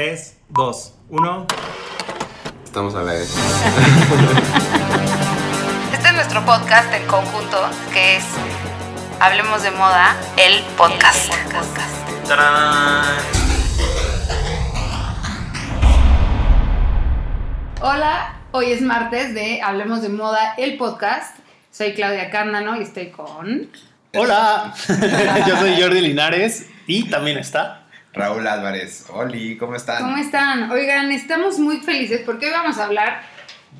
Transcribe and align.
3, 0.00 0.34
2, 0.48 0.94
1. 1.10 1.46
Estamos 2.64 2.94
a 2.94 3.02
la 3.02 3.12
vez. 3.12 3.36
Este 5.92 6.08
es 6.08 6.14
nuestro 6.14 6.42
podcast 6.46 6.90
en 6.94 7.06
conjunto, 7.06 7.68
que 7.92 8.16
es 8.16 8.24
Hablemos 9.20 9.62
de 9.62 9.70
Moda, 9.72 10.16
el 10.38 10.62
podcast. 10.78 11.30
Hola, 17.82 18.36
hoy 18.52 18.72
es 18.72 18.80
martes 18.80 19.34
de 19.34 19.60
Hablemos 19.60 20.00
de 20.00 20.08
Moda, 20.08 20.54
el 20.56 20.78
podcast. 20.78 21.36
Soy 21.70 21.92
Claudia 21.92 22.30
Cándano 22.30 22.74
y 22.80 22.84
estoy 22.84 23.10
con... 23.10 23.68
Hola, 24.14 24.72
yo 25.46 25.58
soy 25.58 25.78
Jordi 25.78 26.00
Linares 26.00 26.70
y 26.86 27.10
también 27.10 27.36
está. 27.36 27.79
Raúl 28.12 28.46
Álvarez. 28.46 29.06
Oli, 29.10 29.56
¿cómo 29.56 29.76
están? 29.76 30.02
¿Cómo 30.02 30.16
están? 30.16 30.70
Oigan, 30.70 31.12
estamos 31.12 31.58
muy 31.58 31.78
felices 31.78 32.22
porque 32.24 32.46
hoy 32.46 32.52
vamos 32.52 32.78
a 32.78 32.84
hablar, 32.84 33.22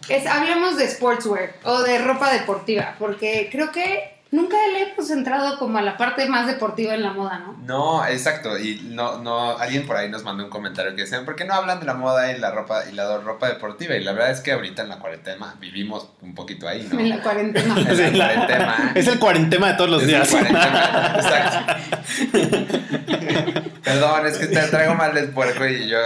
es, 0.08 0.26
hablemos 0.26 0.76
de 0.76 0.88
sportswear 0.88 1.54
o 1.64 1.82
de 1.82 1.98
ropa 1.98 2.32
deportiva, 2.32 2.94
porque 2.98 3.48
creo 3.50 3.72
que 3.72 4.19
nunca 4.30 4.56
le 4.72 4.92
hemos 4.92 5.10
entrado 5.10 5.58
como 5.58 5.78
a 5.78 5.82
la 5.82 5.96
parte 5.96 6.26
más 6.26 6.46
deportiva 6.46 6.94
en 6.94 7.02
la 7.02 7.12
moda, 7.12 7.38
¿no? 7.38 7.56
No, 7.66 8.06
exacto. 8.06 8.58
Y 8.58 8.80
no, 8.84 9.18
no, 9.18 9.58
alguien 9.58 9.86
por 9.86 9.96
ahí 9.96 10.08
nos 10.08 10.22
mandó 10.22 10.44
un 10.44 10.50
comentario 10.50 10.94
que 10.94 11.02
decían, 11.02 11.24
¿por 11.24 11.36
qué 11.36 11.44
no 11.44 11.54
hablan 11.54 11.80
de 11.80 11.86
la 11.86 11.94
moda 11.94 12.32
y 12.32 12.38
la 12.38 12.50
ropa 12.50 12.84
y 12.90 12.94
la 12.94 13.18
ropa 13.18 13.48
deportiva? 13.48 13.94
Y 13.96 14.04
la 14.04 14.12
verdad 14.12 14.30
es 14.30 14.40
que 14.40 14.52
ahorita 14.52 14.82
en 14.82 14.88
la 14.88 14.98
cuarentena 14.98 15.54
vivimos 15.58 16.08
un 16.22 16.34
poquito 16.34 16.68
ahí, 16.68 16.88
¿no? 16.90 17.00
En 17.00 17.08
la 17.08 17.22
cuarentena. 17.22 17.80
Es 17.90 17.98
el 17.98 18.16
cuarentema. 18.16 18.92
Es 18.94 19.06
el 19.06 19.18
cuarentema 19.18 19.68
de 19.68 19.74
todos 19.74 19.90
los 19.90 20.02
Es 20.02 20.08
el 20.08 20.14
días. 20.14 20.32
Exacto. 20.32 21.74
Perdón, 23.84 24.26
es 24.26 24.38
que 24.38 24.46
te 24.46 24.60
traigo 24.68 24.94
mal 24.94 25.14
del 25.14 25.30
puerco 25.30 25.66
y 25.66 25.88
yo 25.88 25.98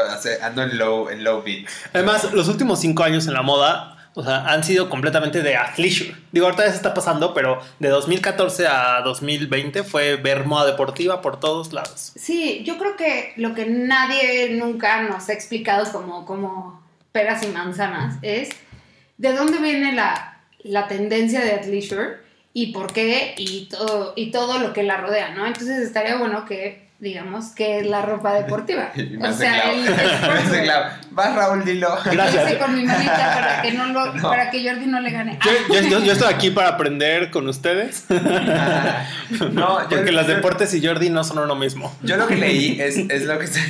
ando 0.42 0.62
en 0.62 0.78
low, 0.78 1.11
en 1.11 1.25
low 1.25 1.42
beat. 1.42 1.66
Además, 1.92 2.33
los 2.33 2.48
últimos 2.48 2.80
cinco 2.80 3.02
años 3.02 3.27
en 3.27 3.34
la 3.34 3.42
moda, 3.42 4.03
o 4.15 4.23
sea, 4.23 4.47
han 4.47 4.62
sido 4.62 4.89
completamente 4.89 5.43
de 5.43 5.57
athleisure. 5.57 6.15
Digo, 6.31 6.47
ahorita 6.47 6.65
ya 6.65 6.70
se 6.70 6.77
está 6.77 6.95
pasando, 6.95 7.34
pero 7.34 7.61
de 7.81 7.89
2014 7.89 8.67
a 8.69 9.01
2020 9.03 9.83
fue 9.83 10.17
ver 10.17 10.47
moda 10.47 10.67
deportiva 10.67 11.21
por 11.21 11.41
todos 11.41 11.73
lados. 11.73 12.12
Sí, 12.15 12.62
yo 12.65 12.79
creo 12.79 12.97
que 12.97 13.33
lo 13.37 13.55
que 13.55 13.67
nadie 13.67 14.51
nunca 14.51 15.03
nos 15.03 15.29
ha 15.29 15.33
explicado 15.33 15.91
como, 15.91 16.25
como 16.27 16.81
peras 17.11 17.43
y 17.43 17.48
manzanas 17.48 18.17
es 18.23 18.51
de 19.19 19.33
dónde 19.33 19.59
viene 19.59 19.93
la, 19.93 20.43
la 20.62 20.87
tendencia 20.87 21.41
de 21.41 21.53
athleisure 21.53 22.19
y 22.53 22.73
por 22.73 22.93
qué 22.93 23.34
y 23.37 23.67
todo, 23.67 24.12
y 24.15 24.31
todo 24.31 24.61
lo 24.61 24.73
que 24.73 24.84
la 24.84 24.97
rodea, 24.97 25.34
¿no? 25.34 25.45
Entonces 25.45 25.78
estaría 25.78 26.17
bueno 26.17 26.45
que 26.45 26.84
digamos 27.00 27.47
que 27.55 27.81
es 27.81 27.87
la 27.87 28.03
ropa 28.03 28.33
deportiva. 28.34 28.91
O 29.23 29.33
sea, 29.33 29.62
clavo. 29.62 30.55
el, 30.55 30.62
clavo. 30.62 30.84
Vas, 31.11 31.34
Raúl, 31.34 31.64
dilo. 31.64 31.89
Gracias. 32.05 32.48
Hice 32.48 32.59
con 32.59 32.75
mi 32.75 32.84
manita 32.84 33.34
para 33.34 33.62
que 33.62 33.73
no 33.73 33.87
lo, 33.87 34.14
No. 34.14 34.23
para 34.23 34.50
que 34.50 34.67
Jordi 34.69 34.87
no 34.87 35.00
le 35.00 35.11
gane. 35.11 35.39
Yo, 35.45 35.75
yo- 35.75 35.89
yo- 35.89 36.05
yo 36.05 36.12
estoy 36.12 36.33
aquí 36.33 36.50
para 36.50 36.69
aprender 36.70 37.31
con 37.31 37.47
ustedes, 37.48 38.05
No, 39.53 39.83
yo- 39.83 39.89
porque 39.89 40.12
los 40.12 40.27
yo- 40.27 40.34
deportes 40.37 40.72
y 40.75 40.84
Jordi 40.87 41.11
no 41.11 41.25
son 41.25 41.39
uno 41.39 41.55
mismo. 41.55 41.95
Yo 42.03 42.17
lo 42.17 42.27
que 42.27 42.37
leí 42.37 42.81
es, 42.81 42.97
es 42.97 43.25
lo 43.25 43.39
que 43.39 43.47
se 43.47 43.61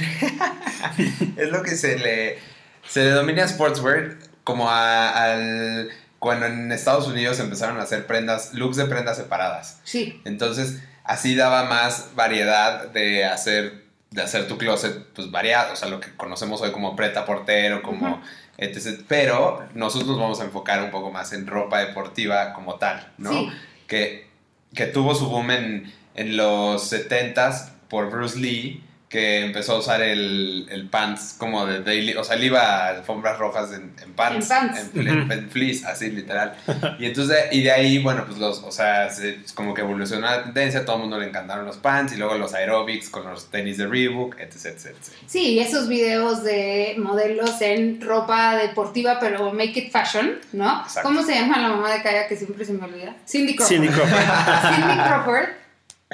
es 1.36 1.48
lo 1.50 1.62
que 1.62 1.76
se 1.76 1.98
le 1.98 2.38
se 2.86 3.04
le 3.04 3.10
domina 3.10 3.46
sportswear 3.48 4.16
como 4.44 4.70
a- 4.70 5.08
al 5.10 5.88
cuando 6.18 6.46
en 6.46 6.72
Estados 6.72 7.06
Unidos 7.06 7.38
empezaron 7.40 7.78
a 7.78 7.82
hacer 7.82 8.06
prendas 8.06 8.54
looks 8.54 8.76
de 8.76 8.86
prendas 8.86 9.16
separadas. 9.18 9.80
Sí, 9.84 10.20
Entonces, 10.24 10.80
así 11.04 11.36
daba 11.36 11.64
más 11.64 12.10
variedad 12.14 12.88
de 12.88 13.24
hacer 13.24 13.84
de 14.14 14.22
hacer 14.22 14.46
tu 14.46 14.56
closet 14.56 15.06
pues 15.12 15.32
variado, 15.32 15.72
o 15.72 15.76
sea, 15.76 15.88
lo 15.88 15.98
que 15.98 16.14
conocemos 16.14 16.60
hoy 16.60 16.70
como 16.70 16.94
preta 16.94 17.24
portero, 17.24 17.82
como 17.82 18.22
etc. 18.58 19.02
Pero 19.08 19.66
nosotros 19.74 20.08
nos 20.10 20.20
vamos 20.20 20.40
a 20.40 20.44
enfocar 20.44 20.82
un 20.84 20.92
poco 20.92 21.10
más 21.10 21.32
en 21.32 21.48
ropa 21.48 21.80
deportiva 21.80 22.52
como 22.52 22.76
tal, 22.76 23.12
¿no? 23.18 23.32
Sí. 23.32 23.52
que, 23.88 24.28
que 24.72 24.86
tuvo 24.86 25.16
su 25.16 25.28
boom 25.28 25.50
en, 25.50 25.92
en 26.14 26.36
los 26.36 26.92
70s 26.92 27.70
por 27.88 28.08
Bruce 28.08 28.38
Lee, 28.38 28.84
que 29.14 29.44
empezó 29.44 29.74
a 29.74 29.78
usar 29.78 30.02
el, 30.02 30.66
el 30.72 30.88
pants 30.88 31.36
como 31.38 31.64
de 31.66 31.82
daily, 31.84 32.14
o 32.16 32.24
sea, 32.24 32.34
él 32.34 32.42
iba 32.42 32.60
a 32.62 32.88
alfombras 32.88 33.38
rojas 33.38 33.70
en, 33.72 33.94
en 34.02 34.12
pants, 34.14 34.50
En 34.50 34.58
pants. 34.58 34.80
en, 34.96 35.06
en- 35.08 35.30
en 35.30 35.48
fleece, 35.50 35.86
así 35.86 36.10
literal. 36.10 36.56
Y 36.98 37.06
entonces, 37.06 37.36
y 37.52 37.62
de 37.62 37.70
ahí, 37.70 37.98
bueno, 38.02 38.24
pues 38.26 38.38
los, 38.38 38.58
o 38.64 38.72
sea, 38.72 39.08
se- 39.10 39.38
como 39.54 39.72
que 39.72 39.82
evolucionó 39.82 40.26
la 40.26 40.42
tendencia, 40.42 40.80
a 40.80 40.84
todo 40.84 40.96
el 40.96 41.02
mundo 41.02 41.20
le 41.20 41.28
encantaron 41.28 41.64
los 41.64 41.76
pants, 41.76 42.12
y 42.12 42.16
luego 42.16 42.34
los 42.34 42.54
aerobics 42.54 43.08
con 43.08 43.22
los 43.30 43.52
tenis 43.52 43.78
de 43.78 43.86
Reebok, 43.86 44.36
etc, 44.40 44.56
etc, 44.66 44.86
etc. 44.86 44.96
Sí, 45.28 45.60
esos 45.60 45.86
videos 45.86 46.42
de 46.42 46.96
modelos 46.98 47.60
en 47.62 48.00
ropa 48.00 48.56
deportiva, 48.56 49.18
pero 49.20 49.52
make 49.52 49.78
it 49.78 49.92
fashion, 49.92 50.40
¿no? 50.52 50.82
Exacto. 50.82 51.08
¿Cómo 51.08 51.22
se 51.22 51.34
llama 51.36 51.58
la 51.60 51.68
mamá 51.68 51.92
de 51.92 52.02
Kaya 52.02 52.26
que 52.26 52.36
siempre 52.36 52.64
se 52.64 52.72
me 52.72 52.84
olvida? 52.84 53.14
Cindy 53.28 53.54
Crawford. 53.54 53.76
Cindy 53.76 53.88
Crawford. 53.88 54.74
Cindy 54.74 54.94
Crawford. 55.04 55.48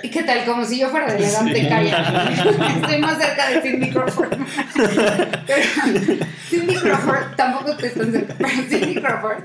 ¿Y 0.03 0.09
qué 0.11 0.23
tal? 0.23 0.45
Como 0.45 0.65
si 0.65 0.79
yo 0.79 0.89
fuera 0.89 1.07
de 1.13 1.19
elegante 1.19 1.69
Kaya. 1.69 2.31
Estoy 2.77 2.99
más 2.99 3.19
cerca 3.19 3.51
de 3.51 3.61
Cindy 3.61 3.91
Crawford. 3.91 4.39
Pero 5.47 5.63
Cindy 6.49 6.77
Crawford, 6.77 7.37
tampoco 7.37 7.77
te 7.77 7.89
están 7.89 8.13
cerca, 8.13 8.35
pero 8.39 8.51
Cindy 8.69 8.95
Crawford 8.95 9.43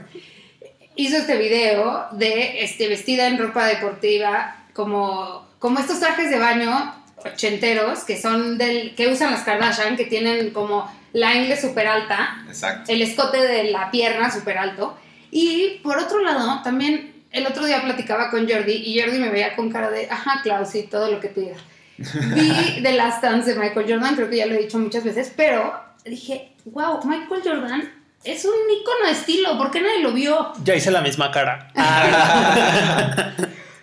hizo 0.95 1.17
este 1.17 1.37
video 1.37 2.07
de 2.11 2.63
este, 2.63 2.87
vestida 2.87 3.27
en 3.27 3.37
ropa 3.37 3.67
deportiva, 3.67 4.55
como, 4.73 5.47
como 5.59 5.79
estos 5.79 5.99
trajes 5.99 6.29
de 6.29 6.39
baño 6.39 6.93
ochenteros 7.25 8.03
que 8.03 8.21
son 8.21 8.57
del 8.57 8.93
que 8.95 9.07
usan 9.07 9.31
las 9.31 9.41
Kardashian, 9.41 9.97
que 9.97 10.05
tienen 10.05 10.51
como 10.51 10.89
la 11.13 11.33
ingle 11.33 11.59
súper 11.59 11.87
alta, 11.87 12.43
Exacto. 12.47 12.91
el 12.91 13.01
escote 13.01 13.39
de 13.39 13.65
la 13.65 13.89
pierna 13.89 14.31
súper 14.31 14.57
alto. 14.57 14.97
Y 15.31 15.79
por 15.83 15.97
otro 15.97 16.19
lado, 16.21 16.61
también 16.63 17.14
el 17.35 17.45
otro 17.45 17.65
día 17.65 17.83
platicaba 17.83 18.31
con 18.31 18.49
Jordi 18.49 18.71
y 18.71 18.99
Jordi 18.99 19.19
me 19.19 19.29
veía 19.29 19.55
con 19.57 19.69
cara 19.69 19.89
de, 19.89 20.07
ajá, 20.09 20.39
Klaus, 20.41 20.69
sí, 20.69 20.83
todo 20.89 21.11
lo 21.11 21.19
que 21.19 21.27
tú 21.27 21.41
digas. 21.41 21.59
Vi 21.97 22.81
The 22.81 22.93
Last 22.93 23.21
Dance 23.21 23.53
de 23.53 23.59
Michael 23.59 23.85
Jordan, 23.89 24.15
creo 24.15 24.29
que 24.29 24.37
ya 24.37 24.45
lo 24.45 24.55
he 24.55 24.59
dicho 24.59 24.79
muchas 24.79 25.03
veces, 25.03 25.33
pero 25.35 25.77
dije, 26.05 26.53
wow, 26.63 27.05
Michael 27.05 27.41
Jordan 27.43 27.93
es 28.23 28.45
un 28.45 28.53
icono 28.53 29.05
de 29.07 29.11
estilo, 29.11 29.57
¿por 29.57 29.69
qué 29.69 29.81
nadie 29.81 29.99
lo 29.99 30.13
vio? 30.13 30.53
Ya 30.63 30.75
hice 30.75 30.91
la 30.91 31.01
misma 31.01 31.29
cara. 31.31 31.71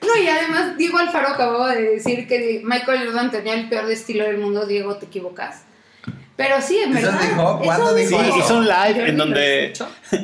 No, 0.03 0.21
y 0.21 0.27
además 0.27 0.77
Diego 0.77 0.99
Alfaro 0.99 1.29
acabó 1.29 1.69
de 1.69 1.81
decir 1.81 2.27
que 2.27 2.61
Michael 2.65 3.07
Jordan 3.07 3.31
tenía 3.31 3.55
el 3.55 3.69
peor 3.69 3.89
estilo 3.89 4.25
del 4.25 4.39
mundo, 4.39 4.67
Diego, 4.67 4.97
te 4.97 5.07
equivocas. 5.07 5.63
Pero 6.37 6.61
sí, 6.63 6.79
en 6.79 6.97
¿Eso 6.97 7.07
verdad. 7.13 7.21
dijo? 7.29 7.61
¿Cuándo 7.65 7.97
eso 7.97 8.09
dijo 8.09 8.23
Sí, 8.23 8.29
eso? 8.31 8.39
hizo 8.39 8.57
un 8.59 8.65
live 8.67 9.09
en 9.09 9.17
donde 9.19 9.73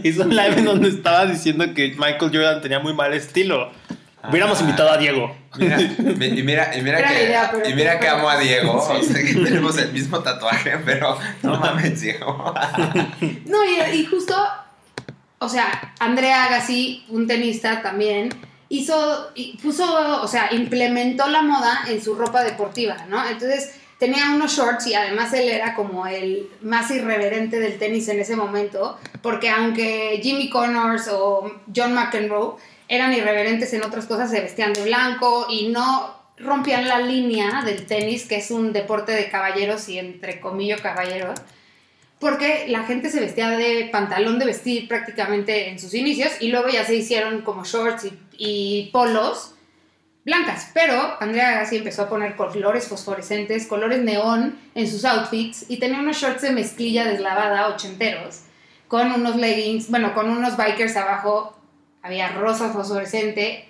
hizo 0.05 0.23
un 0.23 0.31
live 0.37 0.55
en 0.59 0.65
donde 0.65 0.89
estaba 0.89 1.27
diciendo 1.27 1.75
que 1.75 1.89
Michael 1.99 2.31
Jordan 2.33 2.61
tenía 2.63 2.79
muy 2.81 2.95
mal 2.95 3.13
estilo. 3.15 3.71
Hubiéramos 4.29 4.59
Ah. 4.59 4.63
invitado 4.63 4.91
a 4.91 4.97
Diego. 4.97 5.35
Mira, 5.59 5.77
mi- 5.77 6.27
y 6.27 6.43
mira, 6.43 6.77
y 6.77 6.83
mira 6.83 7.03
que, 7.07 7.25
idea, 7.25 7.53
y 7.69 7.73
mira 7.75 8.01
que 8.01 8.09
amo 8.09 8.29
a 8.29 8.39
Diego, 8.39 8.85
Sí. 8.87 8.97
o 9.01 9.03
sea 9.03 9.23
que 9.25 9.33
tenemos 9.35 9.79
el 9.79 9.93
mismo 9.93 10.19
tatuaje, 10.21 10.73
pero 10.85 11.17
no 11.43 11.59
mames, 11.59 12.01
Diego. 12.01 12.53
No, 13.47 13.59
y, 13.65 13.97
y 13.97 14.05
justo, 14.07 14.35
o 15.39 15.49
sea, 15.49 15.95
Andrea 16.01 16.45
Agassi, 16.47 17.05
un 17.09 17.27
tenista 17.27 17.81
también, 17.81 18.31
hizo, 18.69 19.31
puso, 19.63 20.21
o 20.23 20.29
sea, 20.29 20.53
implementó 20.53 21.29
la 21.29 21.43
moda 21.43 21.81
en 21.89 22.03
su 22.03 22.15
ropa 22.15 22.43
deportiva, 22.45 22.97
¿no? 23.09 23.25
Entonces 23.27 23.78
tenía 23.99 24.31
unos 24.31 24.57
shorts 24.57 24.87
y 24.87 24.95
además 24.95 25.33
él 25.33 25.49
era 25.49 25.75
como 25.75 26.07
el 26.07 26.49
más 26.63 26.91
irreverente 26.91 27.59
del 27.59 27.79
tenis 27.79 28.09
en 28.09 28.21
ese 28.21 28.37
momento, 28.37 28.99
porque 29.23 29.51
aunque 29.51 30.21
Jimmy 30.23 30.49
Connors 30.51 31.09
o 31.09 31.51
John 31.75 31.95
McEnroe 31.95 32.57
eran 32.89 33.13
irreverentes 33.13 33.73
en 33.73 33.85
otras 33.85 34.07
cosas, 34.07 34.31
se 34.31 34.41
vestían 34.41 34.73
de 34.73 34.85
blanco 34.85 35.47
y 35.51 35.69
no 35.69 36.17
rompían 36.39 36.87
la 36.87 37.01
línea 37.01 37.63
del 37.65 37.87
tenis, 37.87 38.27
que 38.27 38.37
es 38.37 38.51
un 38.51 38.73
deporte 38.73 39.13
de 39.13 39.29
caballeros 39.29 39.89
y 39.89 39.99
entre 39.99 40.41
comillas 40.41 40.81
caballeros 40.81 41.41
porque 42.21 42.67
la 42.69 42.85
gente 42.85 43.11
se 43.11 43.21
vestía 43.21 43.51
de 43.51 43.89
pantalón 43.93 44.39
de 44.39 44.47
vestir 44.47 44.89
prácticamente 44.89 45.69
en 45.69 45.79
sus 45.79 45.95
inicios 45.95 46.33
y 46.41 46.49
luego 46.49 46.69
ya 46.69 46.85
se 46.85 46.97
hicieron 46.97 47.43
como 47.43 47.65
shorts 47.65 48.07
y, 48.07 48.19
y 48.37 48.91
polos 48.93 49.55
blancas. 50.25 50.71
Pero 50.75 51.17
Andrea 51.21 51.51
Agassi 51.51 51.77
empezó 51.77 52.03
a 52.03 52.09
poner 52.09 52.37
colores 52.37 52.87
fosforescentes, 52.89 53.67
colores 53.67 54.01
neón 54.03 54.59
en 54.75 54.89
sus 54.91 55.05
outfits 55.05 55.65
y 55.69 55.79
tenía 55.79 55.99
unos 56.01 56.17
shorts 56.17 56.43
de 56.43 56.51
mezclilla 56.51 57.05
deslavada 57.05 57.69
ochenteros 57.69 58.43
con 58.89 59.13
unos 59.13 59.37
leggings, 59.37 59.91
bueno, 59.91 60.15
con 60.15 60.31
unos 60.31 60.57
bikers 60.57 60.97
abajo, 60.97 61.55
había 62.03 62.29
rosa 62.31 62.71
fosforescente, 62.71 63.69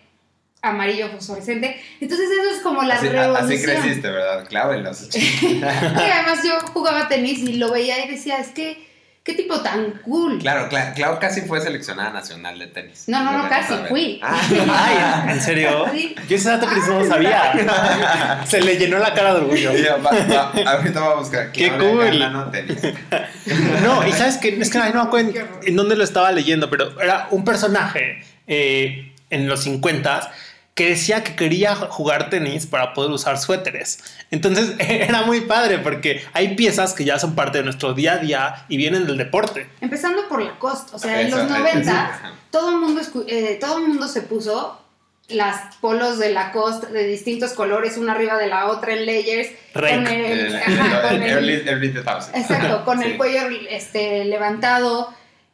amarillo 0.62 1.08
fosforescente. 1.08 1.80
Entonces 2.00 2.28
eso 2.30 2.56
es 2.56 2.62
como 2.62 2.82
la 2.84 2.94
Así, 2.94 3.08
revolución. 3.08 3.52
así 3.52 3.62
creciste, 3.62 4.08
¿verdad? 4.10 4.46
Claro, 4.48 4.74
en 4.74 4.84
los 4.84 5.14
Y 5.14 5.60
además 5.62 6.40
yo 6.44 6.58
jugaba 6.72 7.08
tenis 7.08 7.40
y 7.40 7.54
lo 7.54 7.72
veía 7.72 8.04
y 8.04 8.08
decía, 8.08 8.38
es 8.38 8.48
que 8.48 8.87
qué 9.28 9.34
tipo 9.34 9.60
tan 9.60 9.90
cool. 10.04 10.38
Claro, 10.38 10.68
Cla- 10.70 10.94
Clau 10.94 11.18
casi 11.18 11.42
fue 11.42 11.60
seleccionada 11.60 12.10
nacional 12.10 12.58
de 12.58 12.66
tenis. 12.68 13.04
No, 13.08 13.22
no, 13.22 13.36
no, 13.36 13.48
casi 13.48 13.74
fui. 13.88 14.18
Ah, 14.22 14.40
Ay, 15.26 15.32
¿en 15.34 15.40
serio? 15.42 15.84
Sí. 15.92 16.14
Yo 16.28 16.36
ese 16.36 16.48
dato 16.48 16.66
que 16.66 16.76
no 16.76 17.04
sabía. 17.04 18.40
Se 18.46 18.62
le 18.62 18.76
llenó 18.78 18.98
la 18.98 19.12
cara 19.12 19.34
de 19.34 19.40
orgullo. 19.40 19.72
ya, 19.76 19.96
va- 19.96 20.10
va- 20.12 20.72
ahorita 20.72 21.00
va 21.00 21.12
a 21.12 21.14
buscar. 21.16 21.52
Qué 21.52 21.70
cool. 21.72 22.50
Tenis. 22.52 22.78
No, 23.82 24.06
y 24.06 24.12
sabes 24.12 24.36
que 24.38 24.58
es 24.60 24.70
que 24.70 24.78
ay, 24.78 24.92
no 24.92 25.02
me 25.02 25.08
acuerdo 25.08 25.30
en, 25.30 25.46
en 25.68 25.76
dónde 25.76 25.96
lo 25.96 26.04
estaba 26.04 26.32
leyendo, 26.32 26.68
pero 26.70 27.00
era 27.00 27.28
un 27.30 27.44
personaje 27.44 28.22
eh, 28.46 29.12
en 29.30 29.46
los 29.48 29.62
50 29.62 30.30
que 30.78 30.90
decía 30.90 31.24
que 31.24 31.34
quería 31.34 31.74
jugar 31.74 32.30
tenis 32.30 32.66
para 32.68 32.94
poder 32.94 33.10
usar 33.10 33.36
suéteres. 33.36 33.98
Entonces 34.30 34.76
era 34.78 35.22
muy 35.22 35.40
padre 35.40 35.78
porque 35.78 36.22
hay 36.32 36.54
piezas 36.54 36.94
que 36.94 37.04
ya 37.04 37.18
son 37.18 37.34
parte 37.34 37.58
de 37.58 37.64
nuestro 37.64 37.94
día 37.94 38.12
a 38.12 38.18
día 38.18 38.64
y 38.68 38.76
vienen 38.76 39.04
del 39.04 39.16
deporte. 39.16 39.66
Empezando 39.80 40.28
por 40.28 40.40
Lacoste, 40.40 40.94
o 40.94 40.98
sea, 41.00 41.20
en 41.20 41.32
los 41.32 41.40
eh, 41.40 41.46
90 41.48 41.90
ajá. 41.90 42.32
todo 42.52 42.70
el 42.70 42.76
mundo 42.76 43.00
eh, 43.26 43.58
todo 43.60 43.78
el 43.78 43.88
mundo 43.88 44.06
se 44.06 44.22
puso 44.22 44.80
las 45.28 45.74
polos 45.78 46.20
de 46.20 46.30
Lacoste 46.30 46.86
de 46.92 47.08
distintos 47.08 47.54
colores, 47.54 47.96
una 47.98 48.12
arriba 48.12 48.38
de 48.38 48.46
la 48.46 48.66
otra 48.68 48.92
en 48.94 49.04
layers, 49.04 49.48
Rec. 49.74 49.94
con 49.96 50.06
el, 50.06 50.24
El, 50.24 50.56
ajá, 50.56 51.02
con 51.08 51.16
el 51.16 51.22
el- 51.24 51.30
early, 51.30 51.52
early 51.68 51.92
2000s. 51.92 52.28
exacto, 52.34 52.84
con 52.86 53.02
Sí. 53.02 53.08
el 53.08 53.16
cuello 53.16 53.40
este 53.68 54.24
levantado. 54.26 55.12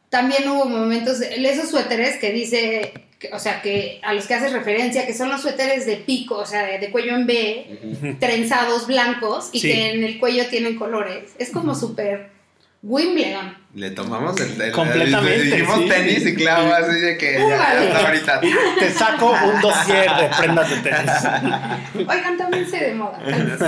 También 0.09 0.47
hubo 0.47 0.65
momentos 0.65 1.19
esos 1.19 1.71
suéteres 1.71 2.17
que 2.19 2.31
dice, 2.31 3.04
o 3.31 3.39
sea, 3.39 3.61
que 3.61 3.99
a 4.03 4.13
los 4.13 4.25
que 4.27 4.33
haces 4.35 4.51
referencia, 4.53 5.05
que 5.05 5.13
son 5.13 5.29
los 5.29 5.41
suéteres 5.41 5.85
de 5.85 5.97
pico, 5.97 6.35
o 6.37 6.45
sea, 6.45 6.63
de, 6.65 6.79
de 6.79 6.91
cuello 6.91 7.15
en 7.15 7.25
B, 7.25 8.15
trenzados 8.19 8.87
blancos 8.87 9.49
y 9.51 9.59
Sí. 9.59 9.67
que 9.71 9.91
en 9.93 10.03
el 10.03 10.19
cuello 10.19 10.47
tienen 10.47 10.75
colores. 10.77 11.31
Es 11.39 11.49
como 11.51 11.73
súper 11.75 12.29
Wimbledon. 12.83 13.57
Le 13.73 13.89
tomamos 13.91 14.39
el, 14.39 14.61
el- 14.61 14.71
Completamente, 14.71 15.35
el- 15.35 15.51
dijimos 15.51 15.79
sí. 15.79 15.89
tenis 15.89 16.25
y 16.27 16.35
clavo 16.35 16.71
así 16.71 16.99
de 16.99 17.17
que 17.17 17.33
ya, 17.33 17.83
está 17.83 18.05
ahorita. 18.07 18.41
Te 18.79 18.91
saco 18.91 19.31
un 19.31 19.59
dossier 19.61 20.07
de 20.15 20.29
prendas 20.37 20.69
de 20.69 20.77
tenis. 20.77 21.11
Oigan, 22.07 22.37
también 22.37 22.69
sé 22.69 22.77
de 22.77 22.93
moda. 22.93 23.17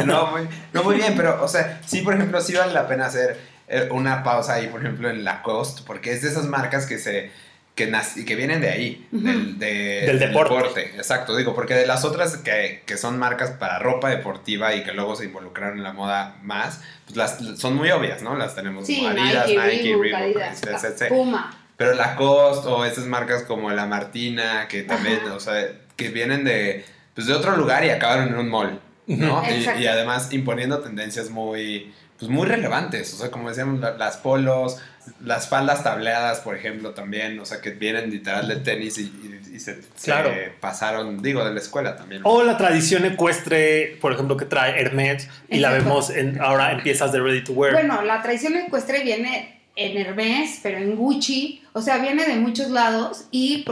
No 0.06 0.28
muy, 0.32 0.42
no, 0.72 0.84
muy 0.84 0.96
bien, 0.98 1.14
pero, 1.18 1.44
o 1.44 1.48
sea, 1.48 1.82
sí, 1.86 2.02
por 2.02 2.14
ejemplo, 2.14 2.40
sí 2.42 2.54
vale 2.54 2.74
la 2.74 2.88
pena 2.88 3.08
hacer 3.08 3.40
eh, 3.68 3.88
una 3.92 4.24
pausa 4.24 4.54
ahí, 4.54 4.68
por 4.68 4.82
ejemplo, 4.82 5.10
en 5.10 5.24
Lacoste, 5.24 5.82
porque 5.86 6.12
es 6.12 6.22
de 6.22 6.30
esas 6.30 6.46
marcas 6.46 6.86
que 6.86 7.00
se 7.00 7.32
que, 7.78 7.90
nac- 7.90 8.26
que 8.26 8.36
vienen 8.36 8.60
de 8.60 8.70
ahí, 8.70 9.08
del, 9.12 9.58
de- 9.60 10.02
Del 10.08 10.20
deporte. 10.20 10.94
Exacto, 10.98 11.38
digo, 11.38 11.54
porque 11.56 11.76
de 11.76 11.86
las 11.86 12.04
otras 12.04 12.36
que, 12.38 12.82
que 12.86 12.98
son 12.98 13.18
marcas 13.20 13.52
para 13.52 13.80
ropa 13.80 14.10
deportiva 14.10 14.74
y 14.76 14.84
que 14.84 14.92
luego 14.92 15.16
se 15.16 15.26
involucraron 15.26 15.78
en 15.78 15.84
la 15.84 15.94
moda 15.94 16.38
más, 16.42 16.82
pues 17.06 17.16
las 17.16 17.38
son 17.58 17.76
muy 17.76 17.92
obvias, 17.92 18.22
¿no? 18.24 18.36
Las 18.36 18.56
tenemos 18.56 18.86
Sí, 18.88 18.98
como 18.98 19.10
Adidas, 19.10 19.48
Nike, 19.48 19.60
Nike, 19.62 19.84
Reebok, 19.84 20.02
Reebok, 20.02 20.42
Adidas, 20.42 20.64
etc, 20.64 21.02
etc. 21.02 21.08
Puma. 21.10 21.64
Pero 21.78 21.94
Lacoste 21.94 22.68
o 22.68 22.84
esas 22.84 23.06
marcas 23.06 23.44
como 23.44 23.70
la 23.70 23.86
Martina, 23.86 24.68
que 24.68 24.82
también, 24.82 25.20
Ajá. 25.24 25.36
o 25.36 25.40
sea, 25.40 25.68
que 25.96 26.10
vienen 26.10 26.44
de, 26.44 26.84
pues 27.14 27.28
de 27.28 27.34
otro 27.34 27.56
lugar 27.56 27.86
y 27.86 27.92
acabaron 27.92 28.30
en 28.30 28.38
un 28.40 28.50
mall, 28.50 28.80
¿no? 29.06 29.44
Y- 29.48 29.84
y, 29.84 29.86
además 29.86 30.34
imponiendo 30.34 30.80
tendencias 30.80 31.30
muy, 31.30 31.94
pues 32.20 32.32
muy 32.32 32.48
relevantes, 32.48 33.14
o 33.14 33.18
sea, 33.18 33.30
como 33.32 33.50
decíamos, 33.50 33.80
la- 33.80 33.96
las 33.98 34.18
polos, 34.18 34.78
las 35.24 35.48
faldas 35.48 35.84
tableadas, 35.84 36.40
por 36.42 36.56
ejemplo, 36.56 36.92
también, 36.92 37.40
o 37.40 37.46
sea, 37.46 37.62
que 37.62 37.70
vienen 37.72 38.10
literal 38.12 38.48
de 38.48 38.58
tenis 38.58 38.98
y, 38.98 39.04
y- 39.04 39.56
y 39.56 39.60
se, 39.60 39.82
se 39.96 40.06
Claro. 40.06 40.32
pasaron, 40.60 41.22
digo, 41.22 41.46
de 41.46 41.54
la 41.54 41.60
escuela 41.60 41.96
también. 41.96 42.22
O 42.26 42.44
la 42.44 42.58
tradición 42.58 43.06
ecuestre, 43.06 43.98
por 44.02 44.12
ejemplo, 44.14 44.36
que 44.36 44.46
trae 44.46 44.80
Hermes 44.82 45.30
y 45.50 45.58
la 45.60 45.72
vemos 45.72 46.10
en- 46.10 46.42
ahora 46.42 46.72
en 46.72 46.84
piezas 46.84 47.12
de 47.12 47.20
Ready 47.22 47.44
to 47.44 47.54
Wear. 47.54 47.74
Bueno, 47.74 48.02
la 48.02 48.22
tradición 48.22 48.56
ecuestre 48.58 49.04
viene 49.04 49.62
en 49.76 49.96
Hermes, 49.98 50.60
pero 50.64 50.78
en 50.80 50.96
Gucci, 50.96 51.64
o 51.74 51.82
sea, 51.82 52.00
viene 52.00 52.26
de 52.26 52.36
muchos 52.36 52.70
lados 52.72 53.26
y, 53.32 53.64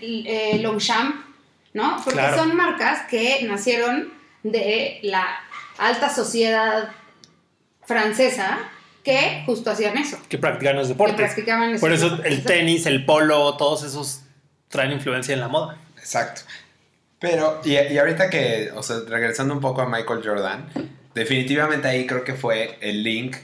y, 0.00 0.24
eh, 0.26 0.58
Longchamp, 0.60 1.14
¿no? 1.74 1.96
Porque 2.02 2.18
Claro. 2.18 2.38
son 2.38 2.56
marcas 2.56 3.02
que 3.08 3.40
nacieron 3.46 4.12
de 4.42 4.98
la 5.02 5.24
alta 5.78 6.08
sociedad 6.12 6.90
francesa 7.84 8.58
que 9.04 9.42
justo 9.46 9.70
hacían 9.70 9.96
eso. 9.98 10.18
que 10.28 10.38
practican 10.38 10.76
los 10.76 10.86
Que 10.86 10.92
deportes. 10.94 11.16
practicaban 11.16 11.70
eso. 11.70 11.80
Por 11.80 11.92
eso 11.92 12.06
el 12.24 12.34
Exacto. 12.34 12.48
tenis, 12.52 12.86
el 12.86 13.04
polo, 13.04 13.56
todos 13.56 13.82
esos 13.84 14.22
traen 14.68 14.92
influencia 14.92 15.34
en 15.34 15.40
la 15.40 15.48
moda. 15.48 15.76
Exacto. 15.98 16.42
Pero, 17.18 17.60
y, 17.64 17.72
y 17.72 17.98
ahorita 17.98 18.30
que, 18.30 18.70
o 18.74 18.82
sea, 18.82 18.96
regresando 19.08 19.54
un 19.54 19.60
poco 19.60 19.82
a 19.82 19.88
Michael 19.88 20.22
Jordan, 20.24 20.68
definitivamente 21.14 21.88
ahí 21.88 22.06
creo 22.06 22.24
que 22.24 22.34
fue 22.34 22.78
el 22.80 23.02
link 23.02 23.36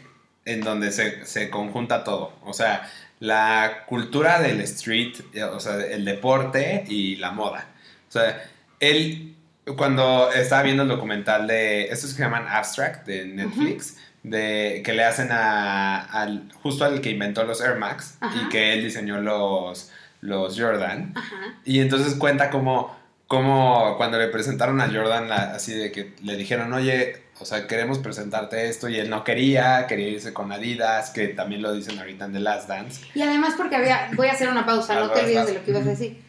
en 0.44 0.60
donde 0.62 0.90
se, 0.90 1.24
se 1.26 1.50
conjunta 1.50 2.02
todo. 2.04 2.32
O 2.44 2.52
sea, 2.52 2.88
la 3.20 3.84
cultura 3.86 4.40
del 4.40 4.60
street, 4.62 5.14
o 5.52 5.60
sea, 5.60 5.74
el 5.76 6.04
deporte 6.04 6.84
y 6.88 7.16
la 7.16 7.32
moda. 7.32 7.66
O 8.08 8.12
sea, 8.12 8.42
él, 8.80 9.34
cuando 9.76 10.32
estaba 10.32 10.62
viendo 10.62 10.84
el 10.84 10.88
documental 10.88 11.46
de, 11.46 11.84
estos 11.84 12.10
que 12.10 12.16
se 12.16 12.22
llaman 12.22 12.46
Abstract 12.48 13.06
de 13.06 13.26
Netflix, 13.26 13.96
de, 14.30 14.82
que 14.84 14.92
le 14.92 15.04
hacen 15.04 15.30
a, 15.32 16.00
al, 16.00 16.50
justo 16.62 16.84
al 16.84 17.00
que 17.00 17.10
inventó 17.10 17.44
los 17.44 17.60
Air 17.60 17.76
Max 17.76 18.16
Ajá. 18.20 18.42
y 18.42 18.48
que 18.48 18.72
él 18.74 18.84
diseñó 18.84 19.20
los, 19.20 19.90
los 20.20 20.58
Jordan. 20.58 21.12
Ajá. 21.16 21.36
Y 21.64 21.80
entonces 21.80 22.14
cuenta 22.14 22.50
como, 22.50 22.96
como 23.26 23.96
cuando 23.96 24.18
le 24.18 24.28
presentaron 24.28 24.80
a 24.80 24.86
Jordan, 24.88 25.28
la- 25.28 25.52
así 25.54 25.74
de 25.74 25.92
que 25.92 26.14
le 26.22 26.36
dijeron, 26.36 26.72
oye, 26.72 27.22
o 27.40 27.44
sea, 27.44 27.66
queremos 27.68 27.98
presentarte 27.98 28.68
esto, 28.68 28.88
y 28.88 28.96
él 28.98 29.10
no 29.10 29.22
quería, 29.22 29.86
quería 29.86 30.08
irse 30.08 30.32
con 30.32 30.50
Adidas, 30.50 31.10
que 31.10 31.28
también 31.28 31.62
lo 31.62 31.72
dicen 31.72 31.96
ahorita 31.98 32.24
en 32.24 32.32
The 32.32 32.40
Last 32.40 32.68
Dance. 32.68 33.00
Y 33.14 33.22
además 33.22 33.54
porque 33.56 33.76
había, 33.76 34.10
voy 34.16 34.26
a 34.26 34.32
hacer 34.32 34.48
una 34.48 34.66
pausa, 34.66 34.94
no 34.96 35.10
te 35.10 35.20
olvides 35.20 35.46
de 35.46 35.54
lo 35.54 35.64
que 35.64 35.70
ibas 35.70 35.86
a 35.86 35.90
decir. 35.90 36.20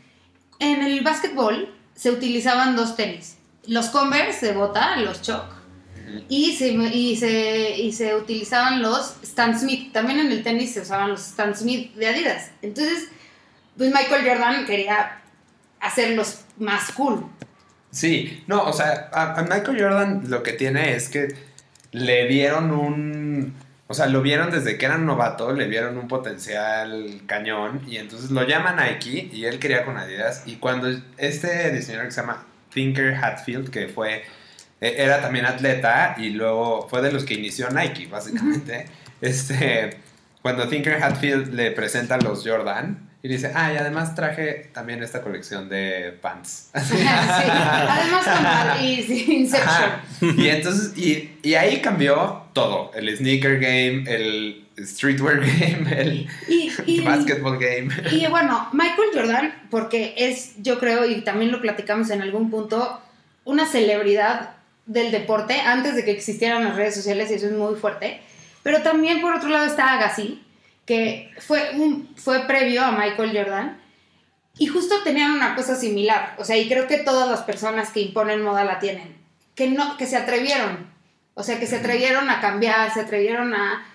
En 0.59 0.83
el 0.83 1.01
básquetbol 1.01 1.73
se 1.95 2.11
utilizaban 2.11 2.75
dos 2.75 2.95
tenis, 2.95 3.37
los 3.65 3.87
Converse 3.87 4.45
de 4.47 4.53
bota, 4.53 4.97
los 4.97 5.21
Choc, 5.23 5.45
y 6.27 6.53
se, 6.53 6.69
y 6.69 7.15
se, 7.15 7.77
y 7.77 7.91
se 7.91 8.15
utilizaban 8.15 8.81
los 8.81 9.15
Stan 9.23 9.57
Smith. 9.59 9.91
También 9.93 10.19
en 10.19 10.31
el 10.31 10.43
tenis 10.43 10.73
se 10.73 10.81
usaban 10.81 11.09
los 11.09 11.27
Stan 11.27 11.55
Smith 11.55 11.93
de 11.95 12.07
Adidas. 12.07 12.51
Entonces, 12.61 13.09
pues 13.77 13.93
Michael 13.93 14.27
Jordan 14.27 14.65
quería 14.65 15.21
hacerlos 15.79 16.41
más 16.57 16.91
cool. 16.91 17.25
Sí, 17.91 18.43
no, 18.47 18.63
o 18.63 18.73
sea, 18.73 19.09
a, 19.13 19.41
Michael 19.43 19.81
Jordan 19.81 20.23
lo 20.27 20.43
que 20.43 20.53
tiene 20.53 20.95
es 20.95 21.09
que 21.09 21.35
le 21.91 22.27
dieron 22.27 22.71
un... 22.71 23.55
O 23.87 23.95
sea, 23.95 24.05
lo 24.05 24.21
vieron 24.21 24.51
desde 24.51 24.77
que 24.77 24.85
era 24.85 24.99
novato, 24.99 25.51
le 25.51 25.65
vieron 25.65 25.97
un 25.97 26.07
potencial 26.07 27.21
cañón 27.25 27.81
y 27.87 27.97
entonces 27.97 28.29
lo 28.29 28.47
llama 28.47 28.75
Nike 28.75 29.31
y 29.33 29.45
él 29.45 29.57
quería 29.57 29.83
con 29.83 29.97
Adidas 29.97 30.43
y 30.45 30.57
cuando 30.57 30.87
este 31.17 31.71
diseñador 31.71 32.05
que 32.05 32.11
se 32.11 32.21
llama 32.21 32.45
Tinker 32.71 33.15
Hatfield, 33.15 33.71
que 33.71 33.87
fue, 33.87 34.23
era 34.81 35.21
también 35.21 35.45
atleta 35.45 36.15
y 36.17 36.29
luego 36.29 36.87
fue 36.89 37.01
de 37.01 37.11
los 37.11 37.23
que 37.25 37.33
inició 37.35 37.69
Nike, 37.69 38.07
básicamente, 38.07 38.85
este, 39.21 39.97
cuando 40.41 40.67
Tinker 40.67 41.01
Hatfield 41.03 41.53
le 41.53 41.71
presenta 41.71 42.17
los 42.17 42.47
Jordan 42.47 43.09
y 43.21 43.27
dice, 43.27 43.51
ah, 43.53 43.73
y 43.73 43.77
además 43.77 44.15
traje 44.15 44.69
también 44.73 45.03
esta 45.03 45.21
colección 45.21 45.67
de 45.67 46.17
pants. 46.21 46.69
Sí. 46.81 46.95
Además, 47.05 48.25
con 48.25 48.85
y, 48.85 49.01
Inception. 49.41 50.39
Y 50.39 50.47
entonces, 50.47 50.97
y, 50.97 51.31
y 51.43 51.55
ahí 51.55 51.81
cambió 51.81 52.43
todo. 52.53 52.91
El 52.95 53.15
sneaker 53.17 53.59
game, 53.59 54.03
el 54.07 54.65
streetwear 54.77 55.41
game, 55.41 55.85
el 56.01 56.29
Y, 56.47 56.71
y- 56.85 57.01
basketball 57.01 57.57
game. 57.59 57.89
Y 58.11 58.25
bueno, 58.27 58.69
Michael 58.71 59.09
Jordan, 59.13 59.53
porque 59.69 60.13
es, 60.17 60.53
yo 60.61 60.79
creo, 60.79 61.05
y 61.05 61.19
también 61.21 61.51
lo 61.51 61.59
platicamos 61.59 62.09
en 62.11 62.21
algún 62.21 62.49
punto, 62.49 63.01
una 63.43 63.65
celebridad 63.67 64.51
del 64.89 65.11
deporte 65.11 65.53
antes 65.61 65.95
de 65.95 66.03
que 66.03 66.11
existieran 66.11 66.63
las 66.63 66.75
redes 66.75 66.95
sociales 66.95 67.29
y 67.29 67.35
eso 67.35 67.45
es 67.45 67.51
muy 67.53 67.75
fuerte. 67.75 68.19
Pero 68.63 68.81
también 68.81 69.21
por 69.21 69.35
otro 69.35 69.49
lado 69.49 69.67
está 69.67 69.93
Agassi, 69.93 70.43
que 70.85 71.31
fue, 71.37 71.71
un, 71.75 72.09
fue 72.15 72.47
previo 72.47 72.83
a 72.83 72.91
Michael 72.91 73.37
Jordan 73.37 73.79
y 74.57 74.65
justo 74.65 74.95
tenían 75.03 75.31
una 75.31 75.55
cosa 75.55 75.75
similar. 75.75 76.35
O 76.39 76.43
sea, 76.43 76.57
y 76.57 76.67
creo 76.67 76.87
que 76.87 76.97
todas 76.97 77.29
las 77.29 77.41
personas 77.41 77.91
que 77.91 78.01
imponen 78.01 78.41
moda 78.41 78.65
la 78.65 78.79
tienen. 78.79 79.15
Que, 79.53 79.67
no, 79.67 79.95
que 79.95 80.07
se 80.07 80.17
atrevieron. 80.17 80.89
O 81.35 81.43
sea, 81.43 81.59
que 81.59 81.67
se 81.67 81.77
atrevieron 81.77 82.29
a 82.31 82.41
cambiar, 82.41 82.91
se 82.91 83.01
atrevieron 83.01 83.53
a 83.53 83.85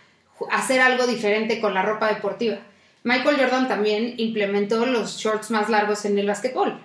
hacer 0.53 0.81
algo 0.81 1.09
diferente 1.09 1.61
con 1.61 1.75
la 1.75 1.83
ropa 1.83 2.09
deportiva. 2.09 2.59
Michael 3.03 3.37
Jordan 3.37 3.67
también 3.67 4.15
implementó 4.17 4.87
los 4.87 5.19
shorts 5.19 5.51
más 5.51 5.69
largos 5.69 6.05
en 6.05 6.19
el 6.19 6.29
básquetbol, 6.29 6.81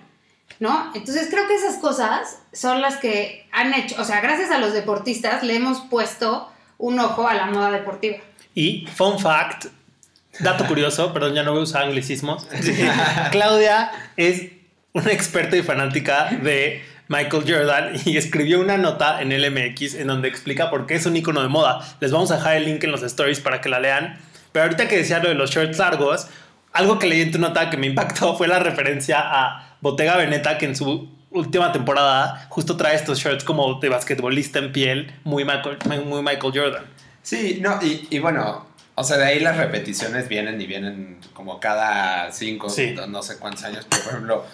¿no? 0.58 0.92
Entonces 0.94 1.28
creo 1.30 1.46
que 1.46 1.54
esas 1.54 1.76
cosas 1.76 2.38
son 2.52 2.80
las 2.80 2.96
que 2.96 3.46
han 3.52 3.72
hecho, 3.74 3.96
o 3.98 4.04
sea, 4.04 4.20
gracias 4.20 4.50
a 4.50 4.58
los 4.58 4.72
deportistas 4.72 5.42
le 5.42 5.56
hemos 5.56 5.80
puesto 5.82 6.50
un 6.78 6.98
ojo 6.98 7.28
a 7.28 7.34
la 7.34 7.46
moda 7.46 7.70
deportiva. 7.70 8.18
Y, 8.54 8.86
fun 8.94 9.18
fact, 9.18 9.66
dato 10.40 10.66
curioso, 10.66 11.12
perdón, 11.12 11.34
ya 11.34 11.42
no 11.42 11.52
voy 11.52 11.60
a 11.60 11.64
usar 11.64 11.84
anglicismos. 11.84 12.46
Claudia 13.30 13.90
es 14.16 14.50
una 14.92 15.12
experta 15.12 15.56
y 15.56 15.62
fanática 15.62 16.30
de 16.42 16.82
Michael 17.08 17.44
Jordan 17.46 17.92
y 18.04 18.16
escribió 18.16 18.60
una 18.60 18.76
nota 18.76 19.20
en 19.20 19.32
el 19.32 19.50
MX 19.50 19.94
en 19.94 20.06
donde 20.06 20.28
explica 20.28 20.70
por 20.70 20.86
qué 20.86 20.94
es 20.94 21.06
un 21.06 21.16
icono 21.16 21.42
de 21.42 21.48
moda. 21.48 21.80
Les 22.00 22.12
vamos 22.12 22.30
a 22.30 22.36
dejar 22.36 22.56
el 22.56 22.64
link 22.64 22.84
en 22.84 22.92
los 22.92 23.02
stories 23.02 23.40
para 23.40 23.60
que 23.60 23.68
la 23.68 23.80
lean. 23.80 24.18
Pero 24.52 24.64
ahorita 24.64 24.88
que 24.88 24.96
decía 24.96 25.20
lo 25.20 25.28
de 25.28 25.34
los 25.34 25.50
shorts 25.50 25.78
largos, 25.78 26.28
algo 26.72 26.98
que 26.98 27.06
leí 27.06 27.20
en 27.22 27.32
tu 27.32 27.38
nota 27.38 27.70
que 27.70 27.76
me 27.76 27.86
impactó 27.86 28.36
fue 28.36 28.48
la 28.48 28.58
referencia 28.58 29.18
a 29.20 29.69
Bottega 29.80 30.16
Veneta, 30.16 30.58
que 30.58 30.66
en 30.66 30.76
su 30.76 31.08
última 31.30 31.72
temporada 31.72 32.46
justo 32.48 32.76
trae 32.76 32.96
estos 32.96 33.18
shorts 33.20 33.44
como 33.44 33.78
de 33.80 33.88
basquetbolista 33.88 34.58
en 34.58 34.72
piel, 34.72 35.14
muy 35.24 35.44
Michael, 35.44 35.78
muy 36.06 36.22
Michael 36.22 36.52
Jordan. 36.54 36.84
Sí, 37.22 37.58
no, 37.60 37.78
y, 37.82 38.08
y 38.10 38.18
bueno, 38.18 38.66
o 38.94 39.04
sea, 39.04 39.16
de 39.16 39.24
ahí 39.24 39.40
las 39.40 39.56
repeticiones 39.56 40.28
vienen 40.28 40.60
y 40.60 40.66
vienen 40.66 41.18
como 41.32 41.60
cada 41.60 42.32
cinco, 42.32 42.68
Sí. 42.68 42.94
no 43.08 43.22
sé 43.22 43.38
cuántos 43.38 43.64
años, 43.64 43.86
pero 43.88 44.02
por 44.02 44.12
ejemplo, 44.12 44.44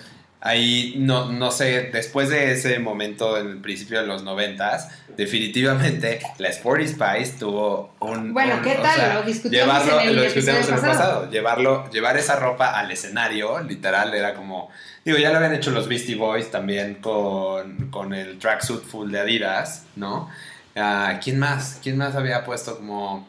ahí 0.40 0.94
no, 0.98 1.32
no 1.32 1.50
sé, 1.50 1.90
después 1.92 2.28
de 2.28 2.52
ese 2.52 2.78
momento 2.78 3.36
en 3.38 3.48
el 3.48 3.58
principio 3.58 4.00
de 4.00 4.06
los 4.06 4.22
noventas, 4.22 4.88
definitivamente 5.16 6.20
la 6.38 6.48
Sporty 6.48 6.86
Spice 6.88 7.38
tuvo 7.38 7.94
un... 8.00 8.32
Bueno, 8.32 8.56
un- 8.56 8.62
¿qué 8.62 8.76
o 8.78 8.82
tal? 8.82 8.94
sea, 8.96 9.14
Lo 9.14 9.22
discutimos 9.22 9.66
llevarlo, 9.66 10.00
en 10.00 10.08
el 10.08 10.16
lo 10.16 10.22
episodio 10.22 10.58
discutimos 10.58 10.68
en 10.68 10.74
el 10.74 10.80
pasado. 10.92 11.14
pasado. 11.20 11.30
Llevarlo, 11.30 11.90
llevar 11.90 12.16
esa 12.16 12.36
ropa 12.36 12.78
al 12.78 12.90
escenario, 12.90 13.60
literal, 13.62 14.14
era 14.14 14.34
como... 14.34 14.70
Digo, 15.04 15.18
ya 15.18 15.30
lo 15.30 15.36
habían 15.36 15.54
hecho 15.54 15.70
los 15.70 15.88
Beastie 15.88 16.16
Boys 16.16 16.50
también 16.50 16.96
con, 16.96 17.90
con 17.90 18.12
el 18.12 18.38
tracksuit 18.38 18.82
full 18.82 19.10
de 19.12 19.20
Adidas, 19.20 19.84
¿no? 19.96 20.28
Ah, 20.74 21.18
¿Quién 21.22 21.38
más? 21.38 21.78
¿Quién 21.82 21.96
más 21.96 22.14
había 22.16 22.44
puesto 22.44 22.76
como 22.78 23.28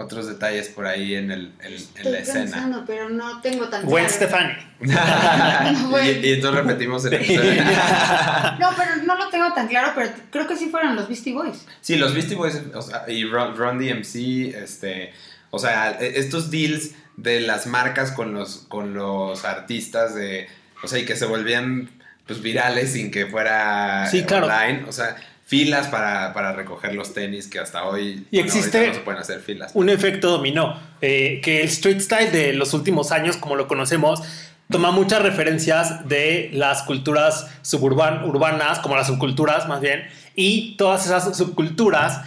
otros 0.00 0.26
detalles 0.28 0.68
por 0.68 0.86
ahí 0.86 1.14
en, 1.16 1.30
el, 1.32 1.52
en, 1.60 1.74
en 2.06 2.12
la 2.12 2.18
escena? 2.20 2.40
pensando, 2.40 2.84
pero 2.86 3.08
no 3.10 3.40
tengo 3.40 3.68
tan 3.68 3.84
Gwen 3.84 4.04
claro. 4.06 4.16
Stefani. 4.16 4.52
y, 6.22 6.26
y 6.26 6.32
entonces 6.34 6.64
repetimos 6.64 7.04
el 7.06 7.14
episodio. 7.14 7.62
No, 8.60 8.70
pero 8.76 8.96
no 9.04 9.16
lo 9.16 9.28
tengo 9.28 9.52
tan 9.54 9.68
claro, 9.68 9.92
pero 9.94 10.10
creo 10.30 10.46
que 10.46 10.56
sí 10.56 10.68
fueron 10.68 10.96
los 10.96 11.08
Beastie 11.08 11.32
Boys. 11.34 11.66
sí, 11.80 11.96
los 11.96 12.12
Beastie 12.14 12.36
Boys 12.36 12.60
o 12.74 12.82
sea, 12.82 13.04
y 13.08 13.24
Run, 13.24 13.56
Run 13.56 13.78
DMC, 13.78 14.54
este, 14.54 15.12
o 15.50 15.58
sea, 15.58 15.96
e- 16.00 16.18
estos 16.18 16.50
deals 16.50 16.90
de 17.16 17.40
las 17.40 17.66
marcas 17.66 18.12
con 18.12 18.32
los, 18.34 18.58
con 18.68 18.94
los 18.94 19.44
artistas 19.44 20.14
de, 20.14 20.48
o 20.82 20.88
sea, 20.88 20.98
y 20.98 21.04
que 21.04 21.16
se 21.16 21.26
volvían 21.26 21.90
pues 22.26 22.42
virales 22.42 22.92
sin 22.92 23.10
que 23.10 23.26
fuera 23.26 24.06
Sí, 24.10 24.22
claro. 24.24 24.46
online, 24.46 24.84
o 24.88 24.92
sea, 24.92 25.16
filas 25.48 25.88
para, 25.88 26.34
para 26.34 26.52
recoger 26.52 26.94
los 26.94 27.14
tenis 27.14 27.48
que 27.48 27.58
hasta 27.58 27.86
hoy 27.86 28.26
Y 28.30 28.36
bueno, 28.36 28.46
existe 28.46 28.86
no 28.86 28.94
se 28.94 29.00
pueden 29.00 29.20
hacer 29.22 29.40
filas. 29.40 29.70
un 29.72 29.88
efecto 29.88 30.28
dominó, 30.30 30.78
eh, 31.00 31.40
que 31.42 31.62
el 31.62 31.68
street 31.68 32.00
style 32.00 32.30
de 32.30 32.52
los 32.52 32.74
últimos 32.74 33.12
años, 33.12 33.38
como 33.38 33.56
lo 33.56 33.66
conocemos, 33.66 34.22
toma 34.70 34.90
muchas 34.90 35.22
referencias 35.22 36.06
de 36.06 36.50
las 36.52 36.82
culturas 36.82 37.46
suburban 37.62 38.24
urbanas, 38.24 38.78
como 38.80 38.94
las 38.94 39.06
subculturas 39.06 39.66
más 39.68 39.80
bien, 39.80 40.06
y 40.36 40.76
todas 40.76 41.06
esas 41.06 41.34
subculturas 41.34 42.20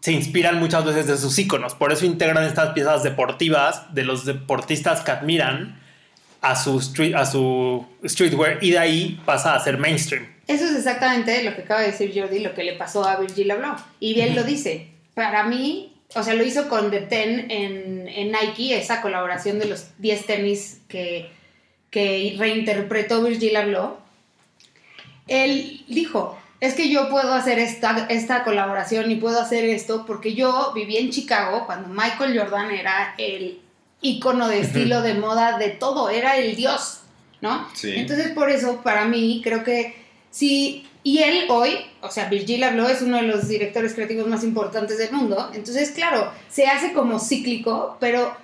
se 0.00 0.12
inspiran 0.12 0.60
muchas 0.60 0.84
veces 0.84 1.06
de 1.06 1.16
sus 1.16 1.38
íconos. 1.38 1.74
Por 1.74 1.92
eso 1.92 2.04
integran 2.04 2.44
estas 2.44 2.74
piezas 2.74 3.02
deportivas 3.02 3.94
de 3.94 4.04
los 4.04 4.26
deportistas 4.26 5.00
que 5.00 5.12
admiran 5.12 5.80
a 6.42 6.54
su, 6.56 6.78
street, 6.78 7.14
a 7.14 7.24
su 7.24 7.86
streetwear 8.04 8.58
y 8.60 8.72
de 8.72 8.78
ahí 8.78 9.20
pasa 9.24 9.54
a 9.54 9.60
ser 9.60 9.78
mainstream. 9.78 10.35
Eso 10.46 10.64
es 10.66 10.76
exactamente 10.76 11.42
lo 11.42 11.54
que 11.56 11.62
acaba 11.62 11.80
de 11.80 11.88
decir 11.88 12.12
Jordi, 12.14 12.38
lo 12.38 12.54
que 12.54 12.64
le 12.64 12.74
pasó 12.74 13.04
a 13.04 13.16
Virgil 13.16 13.50
Abloh. 13.50 13.76
Y 13.98 14.20
él 14.20 14.34
lo 14.34 14.44
dice. 14.44 14.88
Para 15.14 15.44
mí, 15.44 15.94
o 16.14 16.22
sea, 16.22 16.34
lo 16.34 16.44
hizo 16.44 16.68
con 16.68 16.90
The 16.90 17.00
Ten 17.00 17.50
en, 17.50 18.08
en 18.08 18.32
Nike, 18.32 18.76
esa 18.76 19.00
colaboración 19.00 19.58
de 19.58 19.64
los 19.66 19.86
10 19.98 20.26
tenis 20.26 20.80
que, 20.88 21.30
que 21.90 22.36
reinterpretó 22.38 23.22
Virgil 23.22 23.56
Abloh. 23.56 23.98
Él 25.26 25.84
dijo, 25.88 26.38
es 26.60 26.74
que 26.74 26.88
yo 26.88 27.08
puedo 27.08 27.34
hacer 27.34 27.58
esta, 27.58 28.06
esta 28.08 28.44
colaboración 28.44 29.10
y 29.10 29.16
puedo 29.16 29.40
hacer 29.40 29.64
esto 29.64 30.06
porque 30.06 30.34
yo 30.34 30.72
viví 30.74 30.96
en 30.96 31.10
Chicago 31.10 31.66
cuando 31.66 31.88
Michael 31.88 32.38
Jordan 32.38 32.70
era 32.70 33.14
el 33.18 33.60
ícono 34.00 34.48
de 34.48 34.60
estilo 34.60 35.02
de 35.02 35.14
moda 35.14 35.58
de 35.58 35.70
todo, 35.70 36.08
era 36.08 36.36
el 36.36 36.54
dios, 36.56 37.00
¿no? 37.40 37.68
Sí. 37.74 37.92
Entonces 37.96 38.28
por 38.28 38.50
eso 38.50 38.82
para 38.82 39.04
mí 39.04 39.40
creo 39.42 39.64
que 39.64 40.05
sí, 40.36 40.86
y 41.02 41.20
él 41.20 41.46
hoy, 41.48 41.78
o 42.02 42.10
sea, 42.10 42.28
Virgil 42.28 42.62
Abloh 42.62 42.88
es 42.88 43.00
uno 43.00 43.16
de 43.16 43.22
los 43.22 43.48
directores 43.48 43.94
creativos 43.94 44.26
más 44.26 44.44
importantes 44.44 44.98
del 44.98 45.10
mundo, 45.12 45.50
entonces 45.54 45.92
claro, 45.92 46.30
se 46.50 46.66
hace 46.66 46.92
como 46.92 47.18
cíclico, 47.18 47.96
pero 48.00 48.36